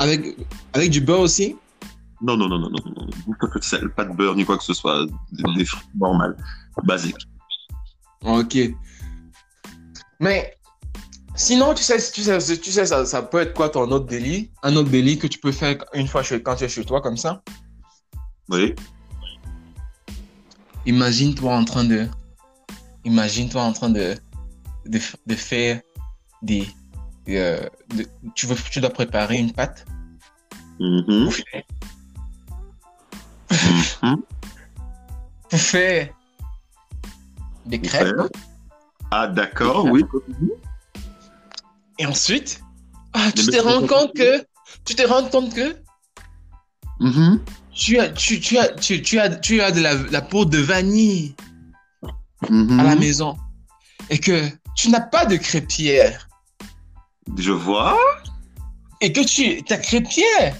avec, 0.00 0.36
avec 0.72 0.90
du 0.90 1.00
beurre 1.00 1.20
aussi? 1.20 1.56
Non, 2.22 2.36
non, 2.36 2.48
non, 2.48 2.58
non, 2.58 2.70
non, 2.70 2.80
non, 2.96 3.08
peu 3.38 3.58
de 3.58 3.64
sel, 3.64 3.90
pas 3.90 4.04
de 4.04 4.14
beurre 4.14 4.34
ni 4.34 4.44
quoi 4.44 4.58
que 4.58 4.64
ce 4.64 4.74
soit, 4.74 5.06
des, 5.32 5.54
des 5.56 5.64
frites 5.64 5.94
normales, 5.94 6.36
basiques. 6.84 7.26
Ok. 8.22 8.56
Mais 10.20 10.56
sinon, 11.34 11.74
tu 11.74 11.82
sais, 11.82 11.96
tu 12.12 12.22
sais, 12.22 12.58
tu 12.58 12.70
sais 12.70 12.86
ça, 12.86 13.04
ça 13.06 13.22
peut 13.22 13.40
être 13.40 13.54
quoi 13.54 13.70
ton 13.70 13.90
autre 13.90 14.06
délit? 14.06 14.50
Un 14.62 14.76
autre 14.76 14.90
délit 14.90 15.18
que 15.18 15.26
tu 15.26 15.38
peux 15.38 15.52
faire 15.52 15.76
une 15.94 16.06
fois 16.06 16.22
chez, 16.22 16.42
quand 16.42 16.56
tu 16.56 16.64
es 16.64 16.68
chez 16.68 16.84
toi 16.84 17.00
comme 17.00 17.16
ça? 17.16 17.42
Oui. 18.50 18.74
Imagine-toi 20.86 21.54
en 21.56 21.64
train 21.64 21.84
de. 21.84 22.06
Imagine-toi 23.04 23.62
en 23.62 23.72
train 23.72 23.90
de, 23.90 24.14
de, 24.86 24.98
de 25.26 25.34
faire 25.34 25.80
des. 26.42 26.68
euh, 27.28 27.66
de- 27.94 28.06
tu, 28.34 28.46
veux, 28.46 28.56
tu 28.70 28.80
dois 28.80 28.90
préparer 28.90 29.36
une 29.38 29.52
pâte 29.52 29.86
Mhm, 30.78 31.24
pour 31.24 31.34
faire, 31.34 31.62
mhm. 34.02 34.16
pour 35.50 35.58
faire 35.60 36.08
des 37.66 37.80
crêpes. 37.80 38.16
Ah, 39.10 39.26
d'accord, 39.26 39.86
oui. 39.86 40.04
Et 41.98 42.06
ensuite, 42.06 42.60
ah, 43.12 43.30
tu 43.34 43.46
te 43.46 43.60
rends 43.60 43.86
compte 43.86 44.14
que. 44.14 44.44
Tu 44.84 44.94
te 44.94 45.02
rends 45.06 45.28
compte 45.28 45.52
que 45.54 45.76
Mhm, 47.00 47.40
tu 47.74 47.98
as, 47.98 48.08
tu, 48.10 48.40
tu 48.40 48.58
as, 48.58 48.68
tu, 48.68 49.02
tu 49.02 49.18
as, 49.18 49.30
tu 49.36 49.60
as 49.62 49.70
de 49.72 49.80
la, 49.80 49.94
la 49.94 50.20
peau 50.20 50.44
de 50.44 50.58
vanille 50.58 51.34
à 52.42 52.84
la 52.84 52.94
maison 52.94 53.36
et 54.10 54.18
que 54.18 54.48
tu 54.76 54.90
n'as 54.90 55.00
pas 55.00 55.24
de 55.24 55.36
crêpière 55.36 56.28
Je 57.38 57.52
vois. 57.52 57.98
et 59.00 59.12
que 59.12 59.22
tu, 59.22 59.62
ta 59.64 59.78
crêpière 59.78 60.54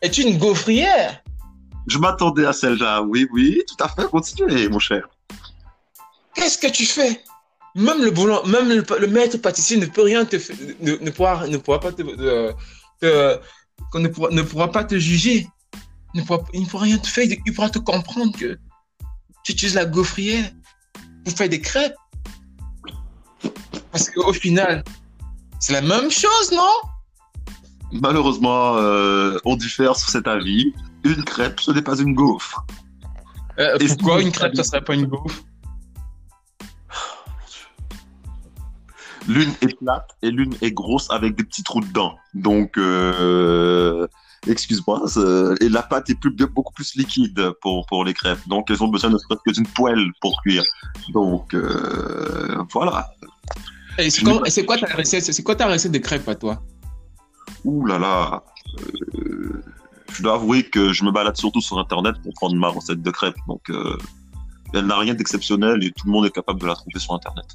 est 0.00 0.16
une 0.18 0.38
gaufrière. 0.38 1.22
Je 1.88 1.98
m'attendais 1.98 2.46
à 2.46 2.52
celle-là. 2.52 3.02
Oui, 3.02 3.26
oui, 3.32 3.60
tout 3.66 3.84
à 3.84 3.88
fait. 3.88 4.08
Continuez, 4.08 4.68
mon 4.68 4.78
cher. 4.78 5.08
Qu'est-ce 6.36 6.58
que 6.58 6.68
tu 6.70 6.86
fais? 6.86 7.22
Même 7.74 8.02
le 8.02 8.10
boulon, 8.10 8.42
même 8.46 8.68
le, 8.68 8.84
le 9.00 9.06
maître 9.06 9.36
pâtissier 9.38 9.76
ne 9.76 9.86
peut 9.86 10.02
rien 10.02 10.24
te 10.24 10.36
ne, 10.80 10.96
ne 10.96 11.10
pourra, 11.10 11.46
ne 11.46 11.56
pourra 11.58 11.80
pas 11.80 11.92
te, 11.92 12.02
te- 12.02 12.52
te- 13.00 13.40
qu'on 13.90 13.98
ne 14.00 14.08
pourra, 14.08 14.30
ne 14.30 14.42
pourra 14.42 14.70
pas 14.70 14.84
te 14.84 14.98
juger. 14.98 15.46
Ne 16.14 16.22
pourra- 16.22 16.44
il 16.54 16.62
ne 16.62 16.66
pourra 16.66 16.84
rien 16.84 16.98
te 16.98 17.06
faire. 17.08 17.26
Il 17.46 17.52
pourra 17.52 17.68
te 17.68 17.78
comprendre 17.78 18.36
que 18.38 18.58
tu 19.44 19.52
utilises 19.52 19.74
la 19.74 19.84
gaufrière 19.84 20.50
pour 21.24 21.34
faire 21.36 21.48
des 21.48 21.60
crêpes. 21.60 21.94
Parce 23.92 24.08
qu'au 24.10 24.32
final, 24.32 24.82
c'est 25.60 25.72
la 25.74 25.82
même 25.82 26.10
chose, 26.10 26.52
non? 26.52 26.76
Malheureusement, 27.92 28.76
euh, 28.76 29.38
on 29.44 29.56
diffère 29.56 29.96
sur 29.96 30.08
cet 30.10 30.26
avis. 30.26 30.72
Une 31.04 31.22
crêpe, 31.24 31.60
ce 31.60 31.70
n'est 31.70 31.82
pas 31.82 31.96
une 31.98 32.14
gaufre. 32.14 32.64
Euh, 33.58 33.76
Et 33.78 33.86
Pourquoi 33.86 34.20
une 34.22 34.32
crêpe, 34.32 34.56
ça 34.56 34.64
serait 34.64 34.82
pas 34.84 34.94
une 34.94 35.06
gaufre? 35.06 35.42
L'une 39.28 39.50
est 39.60 39.76
plate 39.78 40.08
et 40.22 40.30
l'une 40.30 40.54
est 40.62 40.70
grosse 40.70 41.10
avec 41.10 41.34
des 41.34 41.44
petits 41.44 41.62
trous 41.64 41.80
dedans. 41.80 42.14
Donc, 42.34 42.78
euh, 42.78 44.06
excuse-moi. 44.46 45.02
Et 45.60 45.68
la 45.68 45.82
pâte 45.82 46.10
est 46.10 46.14
plus, 46.14 46.30
beaucoup 46.30 46.72
plus 46.72 46.94
liquide 46.94 47.50
pour, 47.60 47.86
pour 47.86 48.04
les 48.04 48.14
crêpes. 48.14 48.46
Donc, 48.46 48.70
elles 48.70 48.82
ont 48.82 48.88
besoin 48.88 49.10
ne 49.10 49.18
serait-ce 49.18 49.40
que 49.44 49.52
d'une 49.52 49.66
poêle 49.66 50.06
pour 50.20 50.40
cuire. 50.42 50.62
Donc, 51.12 51.54
euh, 51.54 52.62
voilà. 52.72 53.10
Et 53.98 54.10
c'est 54.10 54.64
quoi 54.64 54.78
ta 54.78 54.94
recette 54.94 55.24
C'est 55.24 55.42
quoi 55.42 55.56
ta 55.56 55.66
recette 55.66 55.92
de 55.92 55.98
crêpes 55.98 56.28
à 56.28 56.34
toi? 56.34 56.62
Ouh 57.64 57.84
là 57.86 57.98
là. 57.98 58.44
Euh, 59.18 59.62
je 60.12 60.22
dois 60.22 60.34
avouer 60.34 60.62
que 60.62 60.92
je 60.92 61.04
me 61.04 61.10
balade 61.10 61.36
surtout 61.36 61.60
sur 61.60 61.78
Internet 61.78 62.14
pour 62.22 62.32
prendre 62.34 62.54
ma 62.54 62.68
recette 62.68 63.02
de 63.02 63.10
crêpes. 63.10 63.36
Donc, 63.48 63.70
elle 64.72 64.86
n'a 64.86 64.98
rien 64.98 65.14
d'exceptionnel 65.14 65.82
et 65.82 65.90
tout 65.90 66.06
le 66.06 66.12
monde 66.12 66.26
est 66.26 66.30
capable 66.30 66.60
de 66.60 66.66
la 66.66 66.74
trouver 66.74 67.00
sur 67.00 67.14
Internet. 67.14 67.46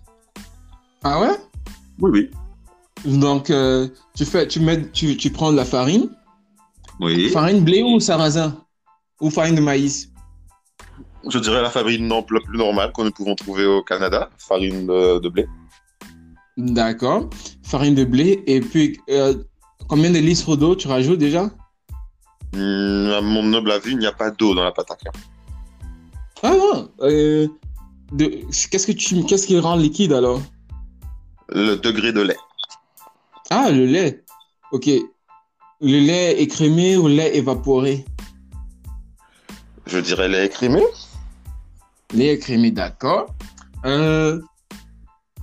Ah 1.04 1.20
ouais? 1.20 1.38
Oui, 2.02 2.12
oui. 2.12 2.32
Donc, 3.06 3.50
euh, 3.50 3.88
tu, 4.16 4.26
fais, 4.26 4.48
tu, 4.48 4.60
mets, 4.60 4.90
tu, 4.92 5.16
tu 5.18 5.30
prends 5.30 5.52
de 5.52 5.58
la 5.58 5.66
farine, 5.66 6.10
Oui. 7.00 7.30
farine 7.30 7.64
blé 7.64 7.82
ou 7.84 8.00
sarrasin? 8.00 8.58
Ou 9.22 9.30
farine 9.30 9.56
de 9.56 9.62
maïs? 9.62 10.10
Je 11.30 11.38
dirais 11.38 11.62
la 11.62 11.70
farine 11.70 12.08
non, 12.08 12.26
la 12.32 12.40
plus 12.42 12.58
normale 12.58 12.92
que 12.92 13.04
nous 13.04 13.12
pouvons 13.12 13.36
trouver 13.36 13.66
au 13.66 13.84
Canada, 13.84 14.30
farine 14.38 14.88
de, 14.88 15.20
de 15.20 15.30
blé. 15.30 15.48
D'accord. 16.58 17.30
Farine 17.64 17.96
de 17.96 18.04
blé. 18.04 18.44
Et 18.48 18.60
puis, 18.60 19.00
euh, 19.10 19.36
combien 19.88 20.10
de 20.10 20.18
litres 20.18 20.56
d'eau 20.56 20.76
tu 20.76 20.88
rajoutes 20.88 21.20
déjà? 21.20 21.50
Hum, 22.54 23.12
à 23.16 23.22
mon 23.22 23.44
noble 23.44 23.72
avis, 23.72 23.92
il 23.92 24.00
n'y 24.00 24.08
a 24.08 24.12
pas 24.12 24.32
d'eau 24.32 24.56
dans 24.56 24.64
la 24.64 24.72
pâte 24.72 24.92
à 24.92 24.96
crêpes. 24.96 25.18
Ah 26.44 26.56
non 26.58 26.90
euh, 27.02 27.48
Qu'est-ce 28.18 28.88
que 28.88 28.92
tu, 28.92 29.24
qu'est-ce 29.24 29.48
qui 29.48 29.58
rend 29.60 29.76
liquide 29.76 30.12
alors? 30.12 30.42
Le 31.52 31.76
degré 31.76 32.14
de 32.14 32.22
lait. 32.22 32.38
Ah, 33.50 33.70
le 33.72 33.86
lait. 33.86 34.24
Ok. 34.72 34.88
Le 35.82 36.00
lait 36.00 36.42
écrémé 36.42 36.96
ou 36.96 37.08
lait 37.08 37.36
évaporé? 37.36 38.06
Je 39.86 40.00
dirais 40.00 40.30
lait 40.30 40.46
écrémé. 40.46 40.82
Lait 42.14 42.36
écrémé, 42.36 42.72
d'accord. 42.72 43.36
Euh, 43.86 44.40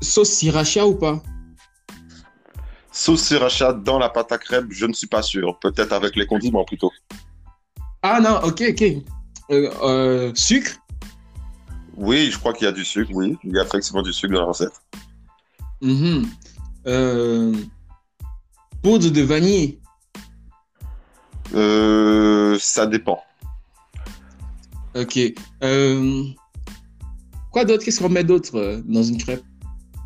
sauce 0.01 0.31
sriracha 0.31 0.87
ou 0.87 0.94
pas? 0.94 1.23
Sauce 2.92 3.25
sriracha 3.25 3.73
dans 3.73 3.99
la 3.99 4.09
pâte 4.09 4.33
à 4.33 4.38
crêpes, 4.38 4.68
je 4.71 4.87
ne 4.87 4.92
suis 4.92 5.07
pas 5.07 5.23
sûr. 5.23 5.59
Peut-être 5.59 5.92
avec 5.92 6.16
les 6.16 6.27
condiments 6.27 6.64
plutôt. 6.64 6.90
Ah 8.03 8.21
non, 8.21 8.40
ok, 8.44 8.62
ok. 8.71 8.83
Euh, 9.51 9.71
euh, 9.83 10.33
sucre? 10.35 10.73
Oui, 11.97 12.31
je 12.31 12.38
crois 12.38 12.53
qu'il 12.53 12.64
y 12.64 12.68
a 12.68 12.73
du 12.73 12.85
sucre, 12.85 13.11
oui. 13.12 13.37
Il 13.44 13.55
y 13.55 13.59
a 13.59 13.64
effectivement 13.64 14.03
du 14.03 14.12
sucre 14.12 14.33
dans 14.33 14.40
la 14.40 14.47
recette. 14.47 14.81
Mhm. 15.81 16.27
Euh, 16.87 17.53
poudre 18.83 19.11
de 19.11 19.23
vanille. 19.23 19.79
Euh, 21.55 22.59
ça 22.61 22.87
dépend. 22.87 23.23
Ok. 24.95 25.19
Euh, 25.62 26.25
quoi 27.53 27.64
d'autre? 27.64 27.85
Qu'est-ce 27.85 28.01
qu'on 28.01 28.09
met 28.09 28.25
d'autre 28.25 28.83
dans 28.87 29.03
une 29.03 29.19
crêpe? 29.19 29.43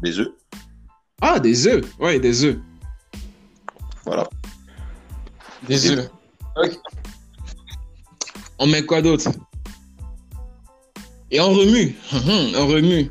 Des 0.02 0.18
œufs, 0.18 0.32
Ah, 1.20 1.38
des 1.38 1.66
œufs. 1.66 1.84
Ouais, 1.98 2.18
des 2.18 2.44
œufs. 2.44 2.58
voilà. 4.04 4.28
Des 5.68 5.90
œufs. 5.90 6.10
Ok. 6.56 6.78
On 8.58 8.66
met 8.66 8.84
quoi 8.84 9.00
d'autre? 9.02 9.30
Et 11.30 11.40
on 11.40 11.52
remue. 11.52 11.96
On 12.56 12.66
remue. 12.66 13.10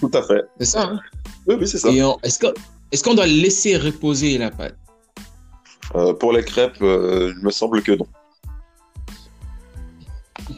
Tout 0.00 0.10
à 0.14 0.22
fait. 0.22 0.42
C'est 0.58 0.64
ça. 0.66 0.82
hein? 0.84 1.00
Oui, 1.46 1.56
oui, 1.58 1.66
c'est 1.66 1.78
ça. 1.78 1.88
Est-ce 2.22 2.38
qu'on 3.04 3.12
est 3.12 3.16
doit 3.16 3.26
laisser 3.26 3.76
reposer 3.76 4.38
la 4.38 4.50
pâte? 4.50 4.76
Euh, 5.94 6.12
pour 6.14 6.32
les 6.32 6.44
crêpes, 6.44 6.80
euh, 6.82 7.32
il 7.36 7.44
me 7.44 7.50
semble 7.50 7.82
que 7.82 7.92
non. 7.92 8.06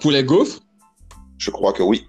Pour 0.01 0.11
les 0.11 0.25
gaufres? 0.25 0.61
Je 1.39 1.51
crois 1.51 1.73
que 1.73 1.83
oui. 1.83 2.07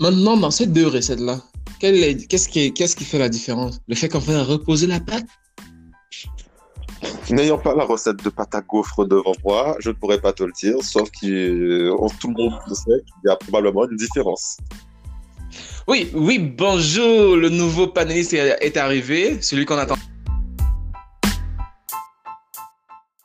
Maintenant, 0.00 0.36
dans 0.36 0.50
ces 0.50 0.66
deux 0.66 0.88
recettes-là, 0.88 1.40
qu'est-ce 1.80 2.48
qui, 2.48 2.72
qui 2.72 3.04
fait 3.04 3.18
la 3.18 3.28
différence? 3.28 3.80
Le 3.88 3.94
fait 3.94 4.08
qu'on 4.08 4.20
fait 4.20 4.40
reposer 4.40 4.86
la 4.86 5.00
pâte? 5.00 5.26
N'ayant 7.30 7.58
pas 7.58 7.74
la 7.74 7.84
recette 7.84 8.22
de 8.22 8.28
pâte 8.28 8.54
à 8.54 8.60
gaufres 8.60 9.04
devant 9.06 9.34
moi, 9.44 9.76
je 9.80 9.90
ne 9.90 9.94
pourrais 9.94 10.20
pas 10.20 10.32
te 10.32 10.44
le 10.44 10.52
dire, 10.52 10.82
sauf 10.82 11.10
que 11.10 11.90
tout 12.20 12.28
le 12.28 12.34
monde 12.34 12.58
le 12.68 12.74
sait 12.74 13.02
qu'il 13.04 13.14
y 13.24 13.28
a 13.28 13.36
probablement 13.36 13.88
une 13.88 13.96
différence. 13.96 14.58
Oui, 15.86 16.10
oui, 16.14 16.38
bonjour, 16.38 17.36
le 17.36 17.48
nouveau 17.48 17.86
panéliste 17.86 18.32
est, 18.32 18.76
arrivé, 18.76 19.38
celui 19.40 19.64
qu'on 19.64 19.78
attend. 19.78 19.96